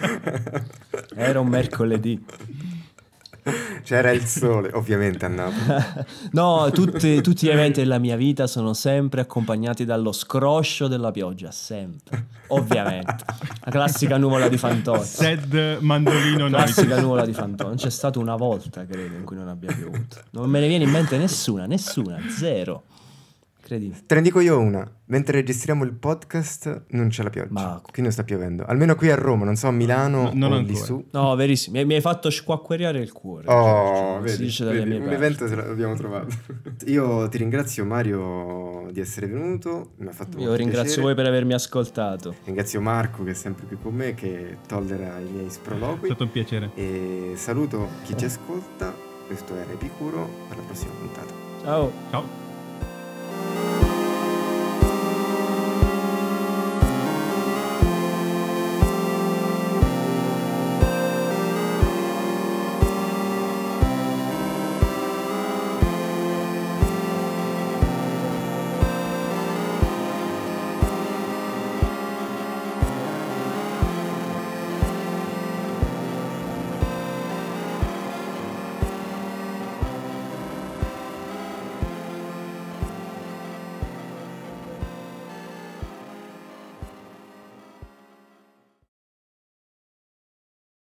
Era 1.14 1.40
un 1.40 1.48
mercoledì. 1.48 2.24
C'era 3.86 4.10
il 4.10 4.24
sole, 4.24 4.70
ovviamente 4.72 5.26
a 5.26 5.28
Napoli. 5.28 5.84
no, 6.32 6.68
tutti, 6.72 7.20
tutti, 7.20 7.46
gli 7.46 7.50
eventi 7.50 7.78
della 7.78 7.98
mia 7.98 8.16
vita 8.16 8.48
sono 8.48 8.74
sempre 8.74 9.20
accompagnati 9.20 9.84
dallo 9.84 10.10
scroscio 10.10 10.88
della 10.88 11.12
pioggia, 11.12 11.52
sempre. 11.52 12.26
Ovviamente. 12.48 13.24
La 13.60 13.70
classica 13.70 14.16
nuvola 14.16 14.48
di 14.48 14.58
Fantozzi. 14.58 15.22
Sed 15.22 15.78
mandolino 15.82 16.48
Classica 16.48 17.00
nuvola 17.00 17.24
di 17.24 17.32
Fantozzi. 17.32 17.68
Non 17.68 17.76
c'è 17.76 17.90
stata 17.90 18.18
una 18.18 18.34
volta, 18.34 18.84
credo, 18.84 19.14
in 19.14 19.22
cui 19.22 19.36
non 19.36 19.46
abbia 19.46 19.72
piovuto. 19.72 20.16
Non 20.30 20.50
me 20.50 20.58
ne 20.58 20.66
viene 20.66 20.82
in 20.82 20.90
mente 20.90 21.16
nessuna, 21.16 21.66
nessuna, 21.66 22.18
zero. 22.28 22.82
Incredibile. 23.66 24.02
Te 24.06 24.14
ne 24.14 24.22
dico 24.22 24.38
io 24.38 24.60
una. 24.60 24.88
Mentre 25.06 25.38
registriamo 25.38 25.82
il 25.84 25.92
podcast 25.92 26.84
non 26.90 27.08
c'è 27.08 27.24
la 27.24 27.30
pioggia. 27.30 27.52
Ma- 27.52 27.82
Qui 27.90 28.00
non 28.02 28.12
sta 28.12 28.22
piovendo. 28.22 28.64
Almeno 28.64 28.94
qui 28.94 29.10
a 29.10 29.16
Roma, 29.16 29.44
non 29.44 29.56
so 29.56 29.66
a 29.66 29.72
Milano 29.72 30.30
No, 30.32 30.48
non 30.48 30.52
o 30.52 30.60
lì 30.60 30.74
su. 30.76 31.04
No, 31.10 31.34
verissimo. 31.34 31.84
Mi, 31.84 31.94
hai 31.94 32.00
fatto 32.00 32.30
squacqueriare 32.30 33.00
il 33.00 33.10
cuore. 33.12 33.48
Oh. 33.48 34.18
Si 34.18 34.22
vedi, 34.24 34.42
dice 34.44 34.64
dalle 34.64 34.78
vedi, 34.84 34.90
mie 34.98 35.06
un 35.08 35.12
evento 35.12 35.48
se 35.48 35.54
l'abbiamo 35.56 35.96
trovato. 35.96 36.28
Io 36.86 37.28
ti 37.28 37.38
ringrazio 37.38 37.84
Mario 37.84 38.88
di 38.92 39.00
essere 39.00 39.26
venuto, 39.26 39.92
mi 39.96 40.06
ha 40.08 40.12
fatto 40.12 40.38
Io 40.38 40.54
ringrazio 40.54 40.82
piacere. 40.84 41.02
voi 41.02 41.14
per 41.16 41.26
avermi 41.26 41.52
ascoltato. 41.54 42.34
Ringrazio 42.44 42.80
Marco 42.80 43.24
che 43.24 43.30
è 43.32 43.34
sempre 43.34 43.66
qui 43.66 43.76
con 43.82 43.94
me, 43.94 44.14
che 44.14 44.58
tollera 44.68 45.18
i 45.18 45.24
miei 45.28 45.46
È 45.46 45.50
sproloqui. 45.50 46.06
stato 46.06 46.22
un 46.22 46.30
piacere. 46.30 46.70
E 46.76 47.32
saluto 47.34 47.88
chi 48.04 48.16
ci 48.16 48.26
ascolta. 48.26 48.94
Questo 49.26 49.56
era 49.56 49.72
Epicuro. 49.72 50.28
Alla 50.50 50.62
prossima 50.62 50.92
puntata. 51.00 51.32
Ciao. 51.64 51.90
Ciao. 52.10 52.45